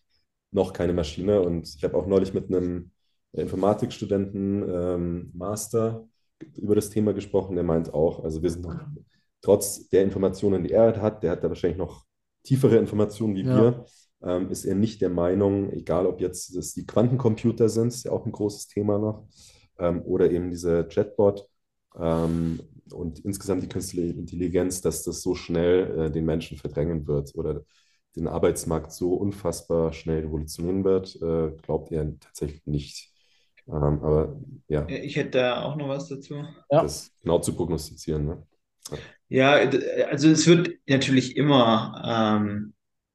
noch 0.51 0.73
keine 0.73 0.93
Maschine. 0.93 1.41
Und 1.41 1.75
ich 1.77 1.83
habe 1.85 1.97
auch 1.97 2.07
neulich 2.07 2.33
mit 2.33 2.49
einem 2.49 2.91
Informatikstudenten 3.33 4.65
ähm, 4.69 5.31
Master 5.35 6.07
über 6.57 6.75
das 6.75 6.91
Thema 6.91 7.13
gesprochen, 7.13 7.55
der 7.57 7.65
meint 7.65 7.93
auch, 7.93 8.23
also 8.23 8.43
wir 8.43 8.51
sind 8.51 8.65
noch, 8.65 8.77
trotz 9.41 9.89
der 9.89 10.03
Informationen, 10.03 10.65
die 10.65 10.71
er 10.71 11.01
hat, 11.01 11.23
der 11.23 11.33
hat 11.33 11.45
da 11.45 11.49
wahrscheinlich 11.49 11.79
noch 11.79 12.05
tiefere 12.45 12.77
Informationen 12.77 13.35
wie 13.35 13.43
Ja. 13.43 13.57
wir, 13.57 13.85
ähm, 14.25 14.51
ist 14.51 14.65
er 14.65 14.75
nicht 14.75 15.01
der 15.01 15.11
Meinung, 15.11 15.71
egal 15.73 16.07
ob 16.07 16.21
jetzt 16.21 16.57
das 16.57 16.75
die 16.75 16.87
Quantencomputer 16.87 17.69
sind, 17.69 17.89
ist 17.89 18.05
ja 18.05 18.13
auch 18.13 18.27
ein 18.27 18.33
großes 18.33 18.69
Thema 18.69 18.99
noch, 18.99 19.27
ähm, 19.79 20.03
oder 20.03 20.31
eben 20.31 20.51
diese 20.51 20.85
Chatbot, 20.89 21.49
ähm, 21.99 22.61
und 22.93 23.21
insgesamt 23.21 23.63
die 23.63 23.69
künstliche 23.69 24.19
Intelligenz, 24.19 24.81
dass 24.81 25.03
das 25.03 25.23
so 25.23 25.35
schnell 25.35 25.99
äh, 25.99 26.11
den 26.11 26.25
Menschen 26.25 26.59
verdrängen 26.59 27.07
wird 27.07 27.35
oder 27.35 27.63
den 28.17 28.29
Arbeitsmarkt 28.29 28.93
so 28.93 29.15
unfassbar 29.15 29.93
schnell 29.93 30.21
revolutionieren 30.21 30.85
wird, 30.85 31.17
äh, 31.21 31.57
glaubt 31.63 31.91
ihr 31.91 32.17
tatsächlich 32.21 32.67
nicht. 32.67 33.11
Ähm, 33.67 34.03
aber 34.03 34.41
ja. 34.69 34.87
Ich 34.89 35.17
hätte 35.17 35.39
da 35.39 35.63
auch 35.63 35.77
noch 35.77 35.89
was 35.89 36.09
dazu. 36.09 36.35
Ja. 36.35 36.83
Das 36.83 37.11
genau 37.23 37.39
zu 37.41 37.55
prognostizieren. 37.55 38.27
Ne? 38.27 38.47
Ja, 39.29 39.53
also 40.11 40.29
es 40.29 40.47
wird 40.47 40.79
natürlich 40.87 41.37
immer 41.37 42.03
ähm, 42.05 42.74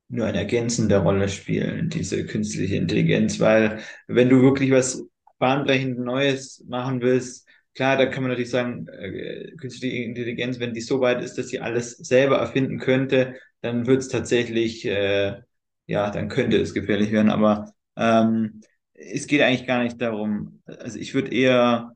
nur 0.10 0.26
eine 0.26 0.40
ergänzende 0.40 0.98
Rolle 0.98 1.30
spielen, 1.30 1.90
diese 1.90 2.26
künstliche 2.26 2.76
Intelligenz, 2.76 3.40
weil 3.40 3.80
wenn 4.08 4.30
du 4.30 4.42
wirklich 4.42 4.72
was 4.72 5.04
bahnbrechend 5.38 6.00
Neues 6.00 6.64
machen 6.68 7.02
willst, 7.02 7.48
klar, 7.76 7.98
da 7.98 8.08
kann 8.08 8.24
man 8.24 8.32
natürlich 8.32 8.50
sagen, 8.50 8.88
äh, 8.88 9.52
künstliche 9.58 10.04
Intelligenz, 10.04 10.60
wenn 10.60 10.74
die 10.74 10.82
so 10.82 11.00
weit 11.02 11.22
ist, 11.24 11.38
dass 11.38 11.50
sie 11.50 11.60
alles 11.60 11.92
selber 11.92 12.38
erfinden 12.40 12.80
könnte, 12.80 13.36
dann 13.62 13.88
wird 13.88 14.00
es 14.02 14.10
tatsächlich, 14.10 14.86
äh, 14.86 15.42
ja, 15.86 16.10
dann 16.10 16.28
könnte 16.30 16.58
es 16.58 16.74
gefährlich 16.74 17.12
werden, 17.12 17.30
aber 17.30 17.72
ähm, 17.96 18.62
es 18.94 19.28
geht 19.28 19.42
eigentlich 19.42 19.68
gar 19.68 19.84
nicht 19.84 20.02
darum, 20.02 20.62
also 20.66 20.98
ich 21.00 21.14
würde 21.14 21.32
eher, 21.34 21.96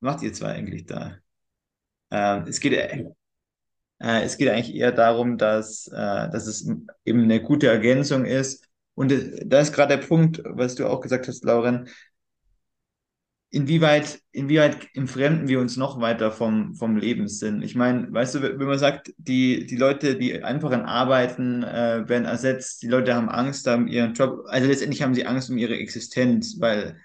macht 0.00 0.22
ihr 0.22 0.32
zwei 0.32 0.52
eigentlich 0.52 0.86
da? 0.86 1.18
Ähm, 2.10 2.44
es 2.48 2.60
geht 2.60 2.72
äh, 3.98 4.22
es 4.22 4.36
geht 4.36 4.48
eigentlich 4.48 4.74
eher 4.74 4.92
darum, 4.92 5.38
dass, 5.38 5.88
äh, 5.88 6.30
dass 6.30 6.46
es 6.46 6.68
eben 7.04 7.24
eine 7.24 7.42
gute 7.42 7.68
Ergänzung 7.68 8.24
ist. 8.24 8.66
Und 8.94 9.12
äh, 9.12 9.44
da 9.46 9.60
ist 9.60 9.72
gerade 9.72 9.96
der 9.96 10.06
Punkt, 10.06 10.42
was 10.44 10.74
du 10.74 10.86
auch 10.86 11.00
gesagt 11.00 11.28
hast, 11.28 11.44
Lauren, 11.44 11.88
inwieweit, 13.50 14.20
inwieweit 14.32 14.88
entfremden 14.94 15.48
wir 15.48 15.60
uns 15.60 15.76
noch 15.76 16.00
weiter 16.00 16.30
vom, 16.30 16.74
vom 16.74 16.96
Lebenssinn? 16.96 17.62
Ich 17.62 17.74
meine, 17.74 18.12
weißt 18.12 18.34
du, 18.34 18.42
wenn 18.42 18.66
man 18.66 18.78
sagt, 18.78 19.14
die, 19.16 19.66
die 19.66 19.76
Leute, 19.76 20.16
die 20.16 20.42
einfachen 20.42 20.82
Arbeiten 20.82 21.62
äh, 21.62 22.08
werden 22.08 22.26
ersetzt, 22.26 22.82
die 22.82 22.88
Leute 22.88 23.14
haben 23.14 23.28
Angst, 23.28 23.66
haben 23.66 23.88
ihren 23.88 24.14
Job, 24.14 24.44
also 24.48 24.68
letztendlich 24.68 25.02
haben 25.02 25.14
sie 25.14 25.26
Angst 25.26 25.50
um 25.50 25.58
ihre 25.58 25.76
Existenz, 25.76 26.56
weil 26.60 27.00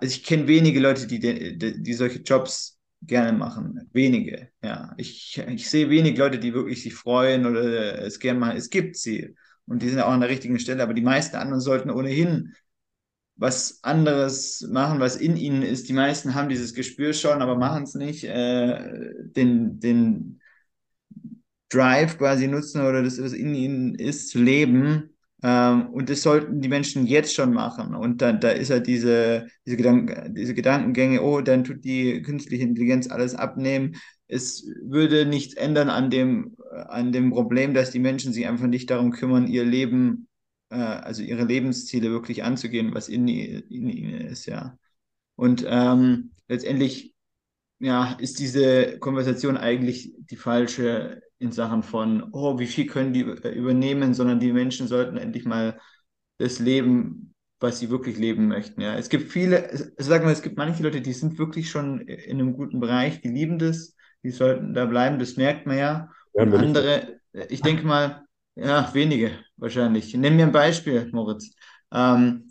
ich 0.00 0.24
kenne 0.24 0.48
wenige 0.48 0.80
Leute, 0.80 1.06
die, 1.06 1.20
die, 1.20 1.82
die 1.82 1.94
solche 1.94 2.20
Jobs 2.20 2.75
gerne 3.02 3.36
machen. 3.36 3.88
Wenige, 3.92 4.50
ja. 4.62 4.94
Ich, 4.96 5.38
ich 5.38 5.70
sehe 5.70 5.90
wenig 5.90 6.16
Leute, 6.18 6.38
die 6.38 6.54
wirklich 6.54 6.82
sich 6.82 6.94
freuen 6.94 7.46
oder 7.46 8.02
es 8.02 8.18
gerne 8.18 8.40
machen. 8.40 8.56
Es 8.56 8.70
gibt 8.70 8.96
sie 8.96 9.34
und 9.66 9.82
die 9.82 9.88
sind 9.88 10.00
auch 10.00 10.10
an 10.10 10.20
der 10.20 10.28
richtigen 10.30 10.58
Stelle, 10.58 10.82
aber 10.82 10.94
die 10.94 11.02
meisten 11.02 11.36
anderen 11.36 11.60
sollten 11.60 11.90
ohnehin 11.90 12.54
was 13.36 13.84
anderes 13.84 14.66
machen, 14.70 15.00
was 15.00 15.16
in 15.16 15.36
ihnen 15.36 15.62
ist. 15.62 15.88
Die 15.88 15.92
meisten 15.92 16.34
haben 16.34 16.48
dieses 16.48 16.74
Gespür 16.74 17.12
schon, 17.12 17.42
aber 17.42 17.56
machen 17.56 17.84
es 17.84 17.94
nicht. 17.94 18.24
Äh, 18.24 19.12
den, 19.34 19.78
den 19.80 20.40
Drive 21.68 22.18
quasi 22.18 22.46
nutzen 22.46 22.80
oder 22.82 23.02
das, 23.02 23.20
was 23.20 23.32
in 23.32 23.54
ihnen 23.54 23.94
ist, 23.94 24.30
zu 24.30 24.38
leben. 24.40 25.15
Ähm, 25.42 25.90
und 25.90 26.08
das 26.10 26.22
sollten 26.22 26.60
die 26.60 26.68
Menschen 26.68 27.06
jetzt 27.06 27.34
schon 27.34 27.52
machen. 27.52 27.94
Und 27.94 28.22
da, 28.22 28.32
da 28.32 28.50
ist 28.50 28.68
ja 28.68 28.76
halt 28.76 28.86
diese, 28.86 29.46
diese, 29.66 29.76
Gedank 29.76 30.34
diese 30.34 30.54
Gedankengänge, 30.54 31.22
oh, 31.22 31.40
dann 31.40 31.64
tut 31.64 31.84
die 31.84 32.22
künstliche 32.22 32.64
Intelligenz 32.64 33.10
alles 33.10 33.34
abnehmen. 33.34 33.96
Es 34.28 34.66
würde 34.82 35.26
nichts 35.26 35.54
ändern 35.54 35.90
an 35.90 36.10
dem, 36.10 36.56
an 36.88 37.12
dem 37.12 37.30
Problem, 37.30 37.74
dass 37.74 37.90
die 37.90 38.00
Menschen 38.00 38.32
sich 38.32 38.46
einfach 38.46 38.66
nicht 38.66 38.90
darum 38.90 39.12
kümmern, 39.12 39.46
ihr 39.46 39.64
Leben 39.64 40.26
äh, 40.70 40.76
also 40.76 41.22
ihre 41.22 41.44
Lebensziele 41.44 42.10
wirklich 42.10 42.44
anzugehen, 42.44 42.94
was 42.94 43.08
in, 43.08 43.28
in 43.28 43.88
ihnen 43.88 44.20
ist, 44.22 44.46
ja. 44.46 44.76
Und 45.36 45.64
ähm, 45.68 46.32
letztendlich 46.48 47.14
ja, 47.78 48.12
ist 48.18 48.38
diese 48.38 48.98
Konversation 48.98 49.56
eigentlich 49.56 50.14
die 50.18 50.36
falsche 50.36 51.22
in 51.38 51.52
Sachen 51.52 51.82
von, 51.82 52.28
oh, 52.32 52.58
wie 52.58 52.66
viel 52.66 52.86
können 52.86 53.12
die 53.12 53.22
äh, 53.22 53.50
übernehmen, 53.50 54.14
sondern 54.14 54.40
die 54.40 54.52
Menschen 54.52 54.88
sollten 54.88 55.16
endlich 55.16 55.44
mal 55.44 55.78
das 56.38 56.58
leben, 56.58 57.34
was 57.60 57.78
sie 57.78 57.90
wirklich 57.90 58.18
leben 58.18 58.48
möchten. 58.48 58.80
Ja, 58.80 58.96
es 58.96 59.08
gibt 59.08 59.30
viele, 59.30 59.70
sag 59.98 60.24
mal, 60.24 60.32
es 60.32 60.42
gibt 60.42 60.56
manche 60.56 60.82
Leute, 60.82 61.00
die 61.00 61.12
sind 61.12 61.38
wirklich 61.38 61.70
schon 61.70 62.00
in 62.00 62.40
einem 62.40 62.52
guten 62.54 62.80
Bereich, 62.80 63.20
die 63.20 63.28
lieben 63.28 63.58
das, 63.58 63.94
die 64.22 64.30
sollten 64.30 64.74
da 64.74 64.84
bleiben, 64.84 65.18
das 65.18 65.36
merkt 65.36 65.66
man 65.66 65.78
ja. 65.78 66.10
Und 66.32 66.54
andere, 66.54 67.20
ich 67.48 67.62
denke 67.62 67.86
mal, 67.86 68.26
ja, 68.56 68.90
wenige 68.92 69.32
wahrscheinlich. 69.56 70.14
Nimm 70.14 70.36
mir 70.36 70.46
ein 70.46 70.52
Beispiel, 70.52 71.08
Moritz. 71.12 71.54
Ähm, 71.92 72.50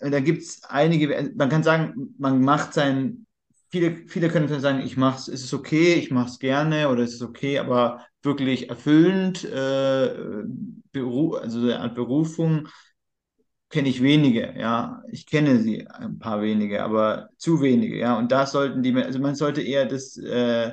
da 0.00 0.20
gibt 0.20 0.42
es 0.42 0.62
einige, 0.64 1.32
man 1.34 1.48
kann 1.48 1.62
sagen, 1.62 2.14
man 2.18 2.42
macht 2.42 2.74
sein, 2.74 3.26
viele, 3.70 4.06
viele 4.08 4.28
können 4.28 4.48
sagen, 4.60 4.80
ich 4.80 4.96
mache 4.96 5.18
es, 5.18 5.28
ist 5.28 5.44
es 5.44 5.54
okay, 5.54 5.94
ich 5.94 6.10
mache 6.10 6.28
es 6.28 6.38
gerne 6.38 6.88
oder 6.88 7.02
ist 7.02 7.14
es 7.14 7.22
okay, 7.22 7.58
aber 7.58 8.04
wirklich 8.22 8.68
erfüllend, 8.68 9.44
äh, 9.44 10.44
Beru 10.92 11.34
also 11.36 11.60
eine 11.60 11.80
Art 11.80 11.94
Berufung, 11.94 12.68
kenne 13.70 13.88
ich 13.88 14.02
wenige, 14.02 14.54
ja. 14.58 15.02
Ich 15.10 15.26
kenne 15.26 15.60
sie, 15.60 15.86
ein 15.88 16.18
paar 16.18 16.42
wenige, 16.42 16.82
aber 16.82 17.30
zu 17.36 17.62
wenige, 17.62 17.96
ja. 17.98 18.18
Und 18.18 18.32
da 18.32 18.46
sollten 18.46 18.82
die, 18.82 18.94
also 18.94 19.18
man 19.20 19.36
sollte 19.36 19.62
eher 19.62 19.86
das, 19.86 20.16
äh, 20.16 20.72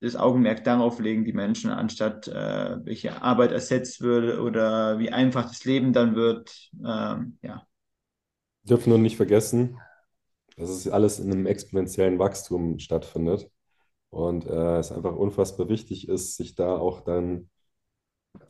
das 0.00 0.16
Augenmerk 0.16 0.62
darauf 0.64 1.00
legen, 1.00 1.24
die 1.24 1.32
Menschen, 1.32 1.70
anstatt 1.70 2.28
äh, 2.28 2.76
welche 2.84 3.22
Arbeit 3.22 3.52
ersetzt 3.52 4.00
würde 4.00 4.40
oder 4.40 4.98
wie 4.98 5.10
einfach 5.10 5.48
das 5.48 5.64
Leben 5.64 5.92
dann 5.92 6.14
wird. 6.14 6.70
Ähm, 6.74 7.38
ja. 7.42 7.66
Wir 8.62 8.76
dürfen 8.76 8.90
nur 8.90 8.98
nicht 8.98 9.16
vergessen, 9.16 9.78
dass 10.56 10.70
es 10.70 10.88
alles 10.88 11.18
in 11.18 11.32
einem 11.32 11.46
exponentiellen 11.46 12.18
Wachstum 12.18 12.78
stattfindet 12.78 13.50
und 14.16 14.46
äh, 14.46 14.78
es 14.78 14.92
einfach 14.92 15.14
unfassbar 15.14 15.68
wichtig 15.68 16.08
ist, 16.08 16.36
sich 16.36 16.54
da 16.54 16.78
auch 16.78 17.02
dann, 17.02 17.50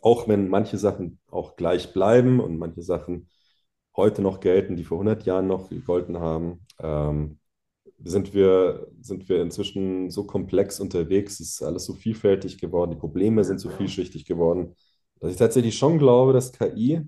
auch 0.01 0.29
wenn 0.29 0.49
manche 0.49 0.79
Sachen 0.79 1.19
auch 1.29 1.57
gleich 1.57 1.93
bleiben 1.93 2.41
und 2.41 2.57
manche 2.59 2.83
Sachen 2.83 3.29
heute 3.97 4.23
noch 4.23 4.41
gelten, 4.41 4.77
die 4.77 4.85
vor 4.85 4.99
100 4.99 5.27
Jahren 5.27 5.49
noch 5.49 5.71
gegolten 5.71 6.21
haben, 6.21 6.67
ähm, 6.81 7.41
sind 8.05 8.35
wir, 8.35 8.89
sind 9.01 9.29
wir 9.29 9.43
inzwischen 9.43 10.11
so 10.11 10.25
komplex 10.27 10.81
unterwegs, 10.81 11.41
es 11.41 11.51
ist 11.55 11.63
alles 11.63 11.85
so 11.87 11.95
vielfältig 11.95 12.59
geworden, 12.61 12.93
die 12.93 12.99
Probleme 12.99 13.45
sind 13.45 13.59
so 13.61 13.71
vielschichtig 13.71 14.27
geworden, 14.27 14.77
dass 15.21 15.33
ich 15.33 15.39
tatsächlich 15.39 15.77
schon 15.79 15.99
glaube, 15.99 16.33
dass 16.33 16.53
KI, 16.53 17.03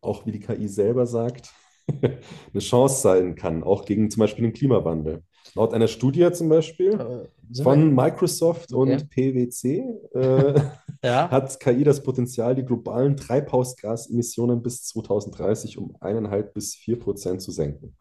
auch 0.00 0.26
wie 0.26 0.32
die 0.32 0.40
KI 0.40 0.68
selber 0.68 1.06
sagt, 1.06 1.52
eine 2.02 2.60
Chance 2.60 3.02
sein 3.02 3.34
kann, 3.34 3.62
auch 3.64 3.84
gegen 3.84 4.10
zum 4.10 4.20
Beispiel 4.20 4.44
den 4.44 4.54
Klimawandel. 4.54 5.24
Laut 5.54 5.74
einer 5.74 5.88
Studie 5.88 6.30
zum 6.32 6.48
Beispiel 6.48 6.92
äh, 6.92 7.62
von 7.62 7.94
Microsoft 7.94 8.72
und 8.72 8.90
okay. 8.90 9.04
PwC 9.32 9.84
äh, 10.14 10.54
ja. 11.04 11.30
hat 11.30 11.60
KI 11.60 11.84
das 11.84 12.02
Potenzial, 12.02 12.54
die 12.54 12.64
globalen 12.64 13.16
Treibhausgasemissionen 13.16 14.62
bis 14.62 14.84
2030 14.84 15.78
um 15.78 15.96
eineinhalb 16.00 16.54
bis 16.54 16.74
vier 16.74 16.98
Prozent 16.98 17.42
zu 17.42 17.52
senken. 17.52 17.94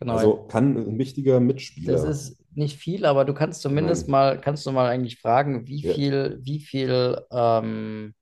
Genau. 0.00 0.14
Also 0.14 0.34
kann 0.48 0.76
ein 0.76 0.98
wichtiger 0.98 1.40
Mitspieler. 1.40 1.92
Das 1.92 2.04
ist 2.04 2.38
nicht 2.54 2.78
viel, 2.78 3.04
aber 3.04 3.24
du 3.24 3.34
kannst 3.34 3.62
zumindest 3.62 4.08
Nein. 4.08 4.12
mal, 4.12 4.40
kannst 4.40 4.64
du 4.66 4.72
mal 4.72 4.88
eigentlich 4.88 5.18
fragen, 5.20 5.66
wie 5.66 5.80
ja. 5.80 5.94
viel, 5.94 6.38
wie 6.42 6.60
viel 6.60 7.20
ähm, 7.32 8.14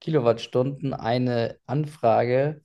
Kilowattstunden 0.00 0.94
eine 0.94 1.56
Anfrage 1.66 2.60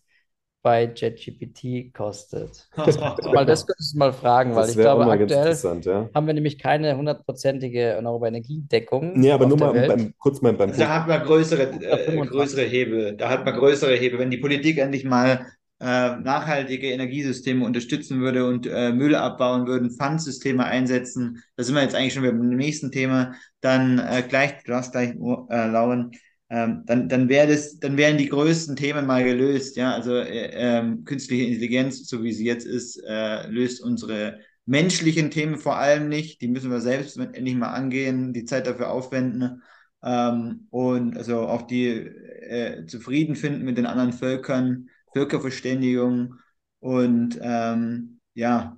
bei 0.62 0.92
JetGPT 0.94 1.94
kostet. 1.94 2.68
mal, 2.76 3.46
das 3.46 3.66
könntest 3.66 3.94
du 3.94 3.98
mal 3.98 4.14
fragen, 4.14 4.56
weil 4.56 4.70
ich 4.70 4.78
glaube, 4.78 5.06
aktuell 5.06 5.56
ja. 5.84 6.10
haben 6.14 6.28
wir 6.28 6.34
nämlich 6.34 6.60
keine 6.60 6.96
hundertprozentige 6.96 7.82
erneuerbare 7.82 8.30
Energiedeckung. 8.30 9.20
Nee, 9.20 9.32
aber 9.32 9.48
nur 9.48 9.58
mal 9.58 9.74
beim, 9.88 10.14
kurz 10.20 10.42
mal 10.42 10.54
beim 10.54 10.76
Da 10.78 11.02
hat 11.02 11.08
man 11.08 11.24
größere, 11.24 11.64
äh, 11.82 12.26
größere 12.26 12.64
Hebel. 12.64 13.16
Da 13.18 13.30
hat 13.30 13.46
man 13.46 13.56
größere 13.56 13.96
Hebel. 13.96 14.20
Wenn 14.20 14.30
die 14.30 14.38
Politik 14.38 14.78
endlich 14.78 15.04
mal 15.04 15.48
äh, 15.82 16.16
nachhaltige 16.18 16.92
Energiesysteme 16.92 17.66
unterstützen 17.66 18.22
würde 18.22 18.46
und 18.46 18.68
äh, 18.68 18.92
Müll 18.92 19.16
abbauen 19.16 19.66
würden, 19.66 19.90
Pfandsysteme 19.90 20.64
einsetzen, 20.64 21.44
da 21.56 21.64
sind 21.64 21.74
wir 21.74 21.82
jetzt 21.82 21.96
eigentlich 21.96 22.14
schon 22.14 22.24
beim 22.24 22.50
nächsten 22.50 22.92
Thema, 22.92 23.34
dann 23.62 23.98
äh, 23.98 24.24
gleich, 24.28 24.64
du 24.64 24.76
hast 24.76 24.92
gleich, 24.92 25.10
äh, 25.10 25.68
Lauren, 25.68 26.12
ähm, 26.52 26.84
dann, 26.86 27.08
dann 27.08 27.30
wäre 27.30 27.48
das, 27.48 27.80
dann 27.80 27.96
wären 27.96 28.18
die 28.18 28.28
größten 28.28 28.76
Themen 28.76 29.06
mal 29.06 29.24
gelöst, 29.24 29.78
ja, 29.78 29.94
also 29.94 30.16
äh, 30.18 30.52
ähm, 30.54 31.06
künstliche 31.06 31.46
Intelligenz, 31.46 32.06
so 32.10 32.24
wie 32.24 32.34
sie 32.34 32.46
jetzt 32.46 32.66
ist, 32.66 33.02
äh, 33.08 33.48
löst 33.48 33.82
unsere 33.82 34.40
menschlichen 34.66 35.32
Themen 35.32 35.58
vor 35.58 35.78
allem 35.78 36.10
nicht, 36.10 36.42
die 36.42 36.50
müssen 36.50 36.70
wir 36.70 36.82
selbst 36.82 37.18
endlich 37.18 37.56
mal 37.56 37.70
angehen, 37.72 38.34
die 38.34 38.44
Zeit 38.44 38.68
dafür 38.68 38.92
aufwenden 38.92 39.64
ähm, 40.04 40.68
und 40.72 41.16
also 41.16 41.40
auch 41.48 41.62
die 41.62 41.88
äh, 41.88 42.86
zufrieden 42.86 43.38
finden 43.38 43.64
mit 43.64 43.78
den 43.78 43.86
anderen 43.86 44.12
Völkern, 44.12 44.90
Völkerverständigung 45.14 46.36
und 46.80 47.40
ähm, 47.42 48.20
ja, 48.34 48.78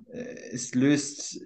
es 0.52 0.76
löst, 0.76 1.40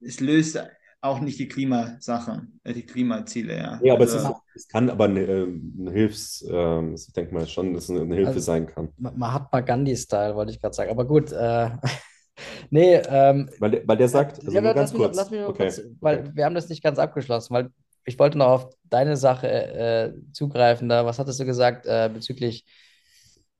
es 0.00 0.20
löst 0.20 0.56
auch 1.04 1.20
nicht 1.20 1.38
die 1.38 1.48
Klimasachen, 1.48 2.60
äh, 2.64 2.72
die 2.74 2.86
Klimaziele, 2.86 3.56
ja. 3.56 3.72
Ja, 3.80 3.94
aber 3.94 4.04
also, 4.04 4.04
es, 4.04 4.14
ist, 4.14 4.32
es 4.54 4.68
kann 4.68 4.88
aber 4.88 5.04
eine, 5.04 5.20
ähm, 5.22 5.76
eine 5.80 5.90
Hilfs, 5.92 6.44
ähm, 6.48 6.94
ich 6.94 7.12
denke 7.12 7.34
mal 7.34 7.46
schon, 7.46 7.74
dass 7.74 7.84
es 7.88 7.90
eine 7.90 8.14
Hilfe 8.14 8.30
also, 8.30 8.40
sein 8.40 8.66
kann. 8.66 8.88
Mahatma 8.96 9.60
Gandhi-Style, 9.60 10.34
wollte 10.36 10.52
ich 10.52 10.60
gerade 10.60 10.74
sagen. 10.74 10.90
Aber 10.90 11.06
gut, 11.06 11.32
äh, 11.32 11.70
Nee, 12.70 12.96
ähm, 13.08 13.50
Weil, 13.58 13.70
der- 13.72 13.88
weil 13.88 13.96
der 13.96 14.08
sagt, 14.08 14.38
also 14.38 14.52
ja, 14.52 14.60
nur 14.60 14.74
ganz 14.74 14.90
lass 14.90 14.92
mich, 14.92 15.02
noch- 15.02 15.08
kurz. 15.08 15.30
mich 15.30 15.40
noch 15.40 15.48
Okay, 15.50 15.56
kurz, 15.56 15.80
weil 16.00 16.20
okay. 16.20 16.30
wir 16.34 16.44
haben 16.44 16.54
das 16.54 16.68
nicht 16.68 16.82
ganz 16.82 16.98
abgeschlossen, 16.98 17.54
weil 17.54 17.70
ich 18.06 18.18
wollte 18.18 18.38
noch 18.38 18.48
auf 18.48 18.70
deine 18.84 19.16
Sache 19.16 19.48
äh, 19.48 20.12
zugreifen. 20.32 20.88
Da, 20.88 21.06
was 21.06 21.18
hattest 21.18 21.40
du 21.40 21.44
gesagt 21.46 21.86
äh, 21.86 22.10
bezüglich 22.12 22.66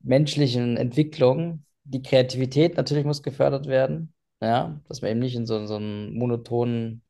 menschlichen 0.02 0.76
Entwicklung? 0.76 1.64
Die 1.84 2.02
Kreativität 2.02 2.76
natürlich 2.76 3.04
muss 3.04 3.22
gefördert 3.22 3.66
werden, 3.68 4.14
ja, 4.42 4.80
dass 4.88 5.02
man 5.02 5.12
eben 5.12 5.20
nicht 5.20 5.36
in 5.36 5.46
so, 5.46 5.66
so 5.66 5.76
einen 5.76 6.14
monotonen 6.18 7.02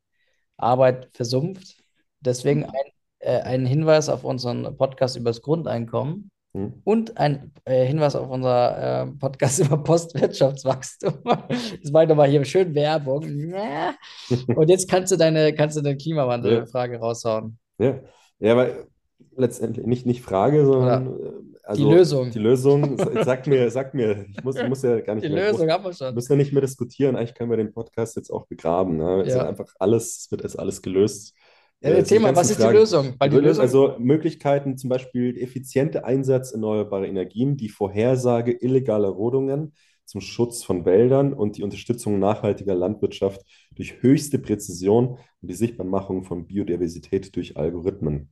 Arbeit 0.57 1.09
versumpft. 1.13 1.77
Deswegen 2.19 2.65
ein, 2.65 2.91
äh, 3.19 3.41
ein 3.41 3.65
Hinweis 3.65 4.09
auf 4.09 4.23
unseren 4.23 4.77
Podcast 4.77 5.17
über 5.17 5.29
das 5.29 5.41
Grundeinkommen. 5.41 6.31
Hm. 6.55 6.81
Und 6.85 7.17
ein 7.17 7.51
äh, 7.65 7.85
Hinweis 7.85 8.15
auf 8.15 8.29
unser 8.29 9.03
äh, 9.03 9.07
Podcast 9.19 9.59
über 9.65 9.77
Postwirtschaftswachstum. 9.77 11.13
Das 11.23 11.91
war 11.91 12.05
doch 12.05 12.15
mal 12.15 12.29
hier 12.29 12.45
schön 12.45 12.73
Werbung. 12.73 13.23
Ja. 13.49 13.93
Und 14.55 14.69
jetzt 14.69 14.89
kannst 14.89 15.11
du 15.11 15.17
deine, 15.17 15.53
kannst 15.53 15.75
du 15.75 15.81
deine 15.81 15.97
Klimawandel-Frage 15.97 16.99
raushauen. 16.99 17.59
Ja, 17.77 17.99
ja, 18.39 18.53
aber 18.53 18.87
letztendlich 19.35 19.85
nicht, 19.85 20.05
nicht 20.05 20.21
Frage, 20.21 20.65
sondern 20.65 21.54
also 21.65 21.91
Lösung. 21.91 22.31
Die 22.31 22.39
Lösung, 22.39 22.97
sag 23.23 23.47
mir, 23.47 23.69
sag 23.71 23.93
mir, 23.93 24.25
ich 24.29 24.43
muss, 24.43 24.55
ich 24.55 24.67
muss 24.67 24.81
ja 24.83 24.99
gar 25.01 25.15
nicht 25.15 25.25
Die 25.25 25.29
mehr 25.29 25.49
groß, 25.49 25.59
Lösung 25.59 25.71
haben 25.71 25.83
wir 25.83 25.89
wir 25.89 25.93
schon. 25.93 26.13
müssen 26.15 26.31
ja 26.33 26.37
nicht 26.37 26.53
mehr 26.53 26.61
diskutieren. 26.61 27.15
Eigentlich 27.15 27.33
können 27.35 27.49
wir 27.49 27.57
den 27.57 27.73
Podcast 27.73 28.15
jetzt 28.15 28.29
auch 28.31 28.47
begraben. 28.47 28.97
Ne? 28.97 29.23
Es 29.25 29.33
Ja. 29.33 29.41
ist 29.41 29.47
einfach 29.47 29.73
alles, 29.79 30.17
es 30.19 30.31
wird 30.31 30.43
jetzt 30.43 30.57
alles 30.59 30.81
gelöst. 30.81 31.35
Ja, 31.81 31.89
Äh, 31.91 31.97
erzähl 31.97 32.17
die 32.19 32.23
mal, 32.23 32.35
was 32.35 32.49
ist 32.49 32.57
die 32.59 32.63
Fragen. 32.63 32.77
Lösung? 32.77 33.13
Weil 33.19 33.29
die 33.29 33.35
Die 33.37 33.41
Lösung, 33.41 33.61
Also 33.61 33.95
Möglichkeiten, 33.99 34.77
zum 34.77 34.89
Beispiel 34.89 35.37
effiziente 35.37 36.05
Einsatz 36.05 36.51
erneuerbarer 36.51 37.05
Energien, 37.07 37.57
die 37.57 37.69
Vorhersage 37.69 38.51
illegaler 38.53 39.09
Rodungen 39.09 39.73
zum 40.05 40.21
Schutz 40.21 40.63
von 40.63 40.85
Wäldern 40.85 41.33
und 41.33 41.57
die 41.57 41.63
Unterstützung 41.63 42.19
nachhaltiger 42.19 42.75
Landwirtschaft 42.75 43.41
durch 43.75 44.01
höchste 44.03 44.37
Präzision 44.39 45.17
und 45.41 45.49
die 45.49 45.55
Sichtbarmachung 45.55 46.23
von 46.23 46.45
Biodiversität 46.47 47.35
durch 47.35 47.57
Algorithmen. 47.57 48.29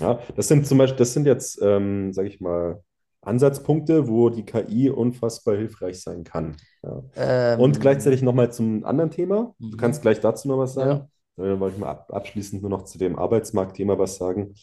Ja, 0.00 0.18
das 0.36 0.48
sind 0.48 0.66
zum 0.66 0.78
Beispiel, 0.78 0.98
das 0.98 1.12
sind 1.14 1.26
jetzt, 1.26 1.58
ähm, 1.62 2.12
sage 2.12 2.28
ich 2.28 2.40
mal, 2.40 2.82
Ansatzpunkte, 3.22 4.08
wo 4.08 4.30
die 4.30 4.44
KI 4.44 4.90
unfassbar 4.90 5.56
hilfreich 5.56 6.00
sein 6.02 6.22
kann. 6.22 6.56
Ja. 6.84 7.02
ähm, 7.16 7.60
Und 7.60 7.80
gleichzeitig 7.80 8.22
nochmal 8.22 8.52
zum 8.52 8.84
anderen 8.84 9.10
Thema. 9.10 9.54
Du 9.58 9.76
Mhm. 9.76 9.76
kannst 9.78 10.02
gleich 10.02 10.20
dazu 10.20 10.48
noch 10.48 10.58
was 10.58 10.74
sagen. 10.74 10.90
Ja. 10.90 11.08
Dann 11.36 11.60
wollte 11.60 11.74
ich 11.76 11.80
mal 11.80 11.90
ab, 11.90 12.12
abschließend 12.12 12.62
nur 12.62 12.70
noch 12.70 12.84
zu 12.84 12.98
dem 12.98 13.16
Arbeitsmarktthema 13.18 13.98
was 13.98 14.16
sagen, 14.16 14.54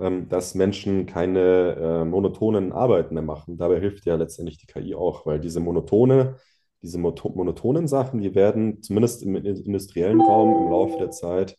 ähm, 0.00 0.28
dass 0.28 0.54
Menschen 0.54 1.06
keine 1.06 1.74
äh, 1.76 2.04
monotonen 2.04 2.72
Arbeiten 2.72 3.14
mehr 3.14 3.22
machen. 3.22 3.56
Dabei 3.58 3.80
hilft 3.80 4.04
ja 4.06 4.16
letztendlich 4.16 4.58
die 4.58 4.66
KI 4.66 4.94
auch, 4.94 5.26
weil 5.26 5.38
diese 5.40 5.60
monotone, 5.60 6.36
diese 6.82 6.98
monotonen 6.98 7.88
Sachen, 7.88 8.20
die 8.20 8.34
werden 8.34 8.82
zumindest 8.82 9.22
im 9.22 9.36
industriellen 9.36 10.20
Raum 10.20 10.56
im 10.66 10.70
Laufe 10.70 10.98
der 10.98 11.10
Zeit 11.10 11.56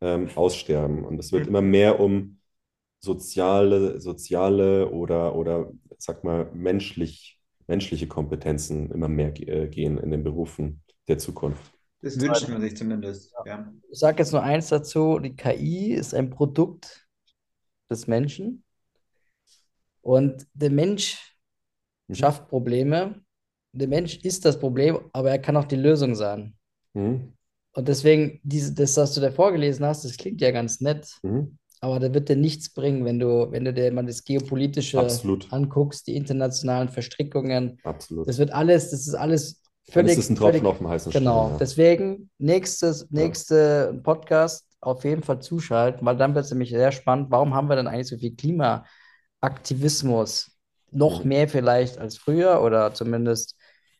ähm, 0.00 0.28
aussterben. 0.34 1.04
Und 1.04 1.18
es 1.18 1.32
wird 1.32 1.46
immer 1.46 1.62
mehr 1.62 2.00
um 2.00 2.35
soziale, 3.06 4.00
soziale 4.00 4.90
oder, 4.90 5.34
oder 5.34 5.72
sag 5.98 6.24
mal, 6.24 6.50
menschlich, 6.52 7.40
menschliche 7.66 8.06
Kompetenzen 8.06 8.90
immer 8.90 9.08
mehr 9.08 9.32
äh, 9.48 9.68
gehen 9.68 9.96
in 9.98 10.10
den 10.10 10.22
Berufen 10.24 10.82
der 11.08 11.18
Zukunft. 11.18 11.72
Das 12.02 12.20
wünscht 12.20 12.48
man 12.48 12.60
sich 12.60 12.76
zumindest. 12.76 13.32
Ja. 13.46 13.72
Ich 13.90 13.98
sage 13.98 14.18
jetzt 14.18 14.32
nur 14.32 14.42
eins 14.42 14.68
dazu: 14.68 15.18
Die 15.18 15.34
KI 15.34 15.92
ist 15.94 16.14
ein 16.14 16.28
Produkt 16.30 17.06
des 17.90 18.06
Menschen. 18.06 18.62
Und 20.02 20.46
der 20.54 20.70
Mensch 20.70 21.36
Mhm. 22.08 22.14
schafft 22.14 22.48
Probleme. 22.48 23.20
Der 23.72 23.88
Mensch 23.88 24.16
ist 24.18 24.44
das 24.44 24.58
Problem, 24.60 24.98
aber 25.12 25.30
er 25.30 25.38
kann 25.38 25.56
auch 25.56 25.64
die 25.64 25.76
Lösung 25.76 26.14
sein. 26.14 26.54
Mhm. 26.94 27.32
Und 27.72 27.88
deswegen, 27.88 28.40
diese, 28.42 28.72
das, 28.74 28.96
was 28.96 29.12
du 29.14 29.20
da 29.20 29.30
vorgelesen 29.30 29.84
hast, 29.84 30.04
das 30.04 30.16
klingt 30.16 30.40
ja 30.40 30.50
ganz 30.50 30.80
nett, 30.80 31.18
Mhm. 31.22 31.58
Aber 31.86 32.00
da 32.00 32.12
wird 32.14 32.28
dir 32.28 32.36
nichts 32.36 32.72
bringen, 32.72 33.04
wenn 33.04 33.18
du, 33.18 33.50
wenn 33.50 33.64
du 33.64 33.72
dir 33.72 33.90
mal 33.92 34.04
das 34.04 34.24
Geopolitische 34.24 34.98
Absolut. 35.00 35.52
anguckst, 35.52 36.06
die 36.06 36.16
internationalen 36.16 36.88
Verstrickungen. 36.88 37.78
Absolut. 37.84 38.28
Das 38.28 38.38
wird 38.38 38.52
alles, 38.52 38.90
das 38.90 39.06
ist 39.06 39.14
alles 39.14 39.62
völlig, 39.88 40.18
ist 40.18 40.30
ein 40.30 40.36
Tropfen 40.36 40.60
völlig, 40.60 40.66
auf 40.70 40.78
dem 40.78 40.88
heißen 40.88 41.12
Stein. 41.12 41.22
genau. 41.22 41.50
ja. 41.50 41.56
Deswegen 41.58 42.30
nächstes, 42.38 43.10
nächste 43.10 44.00
Podcast 44.02 44.66
auf 44.80 45.04
jeden 45.04 45.22
Fall 45.22 45.40
zuschalten, 45.40 46.04
weil 46.06 46.16
dann 46.16 46.34
wird 46.34 46.44
es 46.44 46.50
nämlich 46.50 46.70
sehr 46.70 46.92
spannend. 46.92 47.30
Warum 47.30 47.54
haben 47.54 47.68
wir 47.68 47.76
denn 47.76 47.86
eigentlich 47.88 48.08
so 48.08 48.16
viel 48.18 48.34
Klimaaktivismus? 48.36 50.50
Noch 50.92 51.22
Mhm. 51.24 51.28
mehr 51.28 51.48
vielleicht 51.48 51.98
als 51.98 52.16
früher 52.16 52.62
oder 52.62 52.94
zumindest 52.94 53.56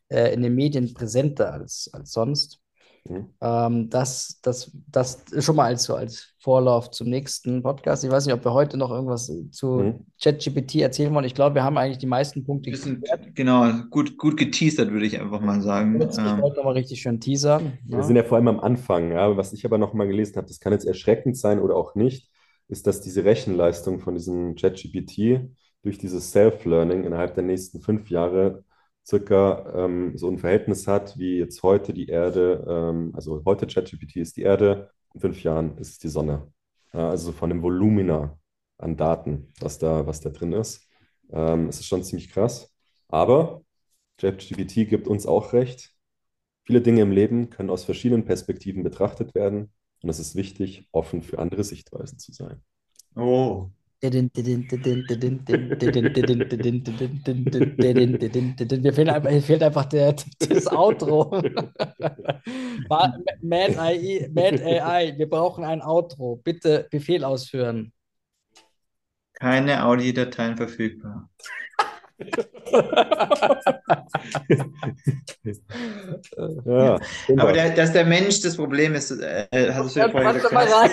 äh, 0.09 0.33
in 0.33 0.43
den 0.43 0.55
Medien 0.55 0.95
präsenter 0.95 1.53
als, 1.53 1.91
als 1.93 2.13
sonst. 2.13 2.61
Mhm. 3.09 3.27
Ähm, 3.41 3.91
das, 3.91 4.39
das, 4.43 4.71
das 4.89 5.25
schon 5.41 5.57
mal 5.57 5.65
als, 5.67 5.85
so 5.85 5.95
als 5.95 6.35
Vorlauf 6.39 6.91
zum 6.91 7.09
nächsten 7.09 7.63
Podcast. 7.63 8.05
Ich 8.05 8.11
weiß 8.11 8.27
nicht, 8.27 8.35
ob 8.35 8.45
wir 8.45 8.53
heute 8.53 8.77
noch 8.77 8.91
irgendwas 8.91 9.31
zu 9.51 9.67
Mhm. 9.67 10.07
ChatGPT 10.23 10.77
erzählen 10.77 11.13
wollen. 11.15 11.25
Ich 11.25 11.35
glaube, 11.35 11.57
wir 11.57 11.65
haben 11.65 11.77
eigentlich 11.77 11.99
die 11.99 12.07
meisten 12.07 12.45
Punkte 12.45 12.71
Bisschen, 12.71 13.03
genau, 13.35 13.71
gut, 13.91 14.17
gut 14.17 14.37
geteasert, 14.37 14.91
würde 14.91 15.07
ich 15.07 15.21
einfach 15.21 15.41
mal 15.41 15.61
sagen. 15.61 16.01
Jetzt, 16.01 16.19
ich 16.19 16.25
Ähm, 16.25 16.41
wollte 16.43 16.57
nochmal 16.59 16.75
richtig 16.75 17.01
schön 17.01 17.21
teasern. 17.21 17.79
Wir 17.85 18.03
sind 18.03 18.17
ja 18.17 18.23
vor 18.25 18.37
allem 18.37 18.49
am 18.49 18.61
Anfang. 18.61 19.13
Ja. 19.13 19.37
Was 19.37 19.53
ich 19.53 19.65
aber 19.65 19.79
noch 19.79 19.93
mal 19.95 20.07
gelesen 20.07 20.37
habe, 20.37 20.47
das 20.47 20.61
kann 20.61 20.73
jetzt 20.73 20.87
erschreckend 20.87 21.37
sein 21.37 21.61
oder 21.61 21.77
auch 21.77 21.95
nicht, 21.95 22.31
ist, 22.69 22.87
dass 22.87 23.01
diese 23.01 23.25
Rechenleistung 23.25 24.01
von 24.01 24.15
diesem 24.15 24.55
ChatGPT 24.55 25.41
durch 25.83 25.99
dieses 25.99 26.33
Self-Learning 26.33 27.05
innerhalb 27.05 27.35
der 27.35 27.45
nächsten 27.45 27.81
fünf 27.81 28.11
Jahre 28.11 28.65
circa 29.07 29.73
ähm, 29.75 30.17
so 30.17 30.29
ein 30.29 30.39
Verhältnis 30.39 30.87
hat, 30.87 31.17
wie 31.19 31.39
jetzt 31.39 31.63
heute 31.63 31.93
die 31.93 32.09
Erde, 32.09 32.65
ähm, 32.69 33.13
also 33.15 33.43
heute 33.45 33.67
ChatGPT 33.67 34.17
ist 34.17 34.37
die 34.37 34.43
Erde, 34.43 34.91
in 35.15 35.21
fünf 35.21 35.43
Jahren 35.43 35.79
ist 35.79 35.91
es 35.91 35.99
die 35.99 36.09
Sonne. 36.09 36.53
Ja, 36.93 37.11
also 37.11 37.33
von 37.33 37.51
dem 37.51 37.63
Volumina 37.63 38.39
an 38.79 38.97
Daten, 38.97 39.53
was 39.61 39.79
da, 39.79 40.07
was 40.07 40.21
da 40.21 40.31
drin 40.31 40.53
ist. 40.53 40.89
Ähm, 41.31 41.69
es 41.69 41.81
ist 41.81 41.87
schon 41.87 42.03
ziemlich 42.03 42.31
krass. 42.31 42.75
Aber 43.09 43.63
ChatGPT 44.19 44.89
gibt 44.89 45.09
uns 45.09 45.27
auch 45.27 45.53
recht. 45.53 45.93
Viele 46.65 46.81
Dinge 46.81 47.03
im 47.03 47.13
Leben 47.13 47.51
können 47.51 47.71
aus 47.71 47.85
verschiedenen 47.85 48.25
Perspektiven 48.25 48.83
betrachtet 48.83 49.35
werden 49.35 49.73
und 50.03 50.11
es 50.11 50.19
ist 50.19 50.35
wichtig, 50.35 50.89
offen 50.91 51.23
für 51.23 51.39
andere 51.39 51.63
Sichtweisen 51.63 52.19
zu 52.19 52.33
sein. 52.33 52.61
oh, 53.15 53.71
Mir 54.03 54.13
fehlt 58.93 59.09
einfach, 59.09 59.31
mir 59.31 59.43
fehlt 59.43 59.63
einfach 59.63 59.87
der, 59.87 60.15
das 60.39 60.67
Outro. 60.67 61.31
Mad 63.43 63.79
AI, 63.79 64.29
Mad 64.33 64.63
AI, 64.63 65.15
wir 65.17 65.29
brauchen 65.29 65.65
ein 65.65 65.83
Outro. 65.83 66.37
Bitte 66.37 66.87
Befehl 66.91 67.25
ausführen. 67.25 67.93
keine 69.35 69.85
Audiodateien 69.85 70.57
verfügbar. 70.57 71.29
Ja, 76.65 76.99
Aber 77.37 77.53
der, 77.53 77.75
dass 77.75 77.93
der 77.93 78.05
Mensch 78.07 78.41
das 78.41 78.57
Problem 78.57 78.95
ist, 78.95 79.11
äh, 79.11 79.47
hast 79.73 79.97
du 79.97 80.01
ja 80.01 80.09
mal 80.09 80.33
gesagt. 80.33 80.55
rein, 80.55 80.91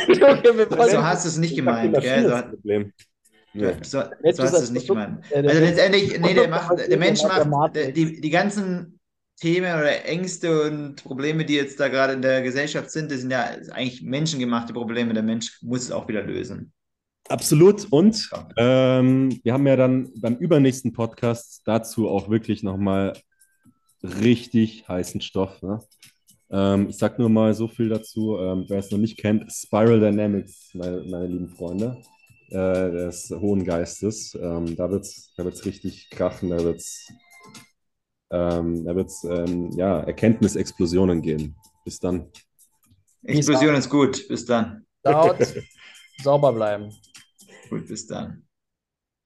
So 0.90 1.04
hast 1.04 1.26
du 1.26 1.30
es 1.30 1.38
nicht 1.38 1.56
gemeint, 1.56 2.00
gell? 2.00 2.24
So, 2.24 2.30
das 2.30 2.50
Problem. 2.50 2.94
Nee. 3.54 3.74
so, 3.84 4.02
so 4.02 4.44
hast 4.44 4.54
du 4.54 4.58
es 4.58 4.72
nicht 4.72 4.88
gemeint. 4.88 5.24
Also 5.34 5.60
letztendlich, 5.60 6.20
nee, 6.20 6.34
der 6.34 6.50
macht, 6.50 6.78
der 6.90 6.98
Mensch 6.98 7.22
macht 7.24 7.76
die, 7.76 8.20
die 8.20 8.30
ganzen 8.30 9.00
Themen 9.40 9.74
oder 9.74 10.06
Ängste 10.06 10.64
und 10.64 11.04
Probleme, 11.04 11.46
die 11.46 11.56
jetzt 11.56 11.80
da 11.80 11.88
gerade 11.88 12.14
in 12.14 12.22
der 12.22 12.42
Gesellschaft 12.42 12.92
sind, 12.92 13.12
das 13.12 13.20
sind 13.22 13.32
ja 13.32 13.44
eigentlich 13.72 14.02
menschengemachte 14.02 14.74
Probleme. 14.74 15.14
Der 15.14 15.24
Mensch 15.24 15.60
muss 15.62 15.84
es 15.84 15.92
auch 15.92 16.08
wieder 16.08 16.24
lösen. 16.24 16.74
Absolut. 17.30 17.88
Und 17.90 18.30
ähm, 18.58 19.40
wir 19.44 19.54
haben 19.54 19.66
ja 19.66 19.76
dann 19.76 20.12
beim 20.16 20.36
übernächsten 20.36 20.93
Podcast 20.93 21.62
dazu 21.66 22.10
auch 22.10 22.30
wirklich 22.30 22.64
nochmal 22.64 23.14
richtig 24.04 24.88
heißen 24.88 25.22
Stoff. 25.22 25.62
Ne? 25.62 25.80
Ähm, 26.52 26.89
ich 26.89 26.97
sag 26.97 27.20
nur 27.20 27.30
mal 27.30 27.54
so 27.54 27.68
viel 27.68 27.89
dazu. 27.89 28.38
Ähm, 28.38 28.66
wer 28.68 28.80
es 28.80 28.91
noch 28.91 29.00
nicht 29.00 29.18
kennt, 29.18 29.52
Spiral 29.52 30.00
Dynamics, 30.00 30.72
meine, 30.74 31.02
meine 31.04 31.28
lieben 31.28 31.50
Freunde, 31.50 31.97
äh, 32.50 32.91
des 32.91 33.30
hohen 33.32 33.64
Geistes. 33.64 34.36
Ähm, 34.36 34.76
da 34.76 34.91
wird 34.91 35.04
es 35.04 35.34
da 35.38 35.45
wird's 35.45 35.66
richtig 35.66 36.10
krachen, 36.10 36.50
da 36.50 36.64
wird 36.64 36.78
es 36.78 37.08
ähm, 38.34 38.84
da 38.84 38.95
wird's, 38.95 39.24
ähm, 39.26 39.70
ja, 39.78 40.00
Erkenntnisexplosionen 40.00 41.22
geben. 41.22 41.56
Bis 41.86 42.00
dann. 42.00 42.32
Explosion 43.24 43.76
ist 43.76 43.89
gut. 43.89 44.28
Bis 44.28 44.43
dann. 44.45 44.86
Laut, 45.04 45.38
sauber 46.24 46.52
bleiben. 46.52 46.89
Gut, 47.74 47.88
bis 47.88 48.05
dann. 48.05 48.43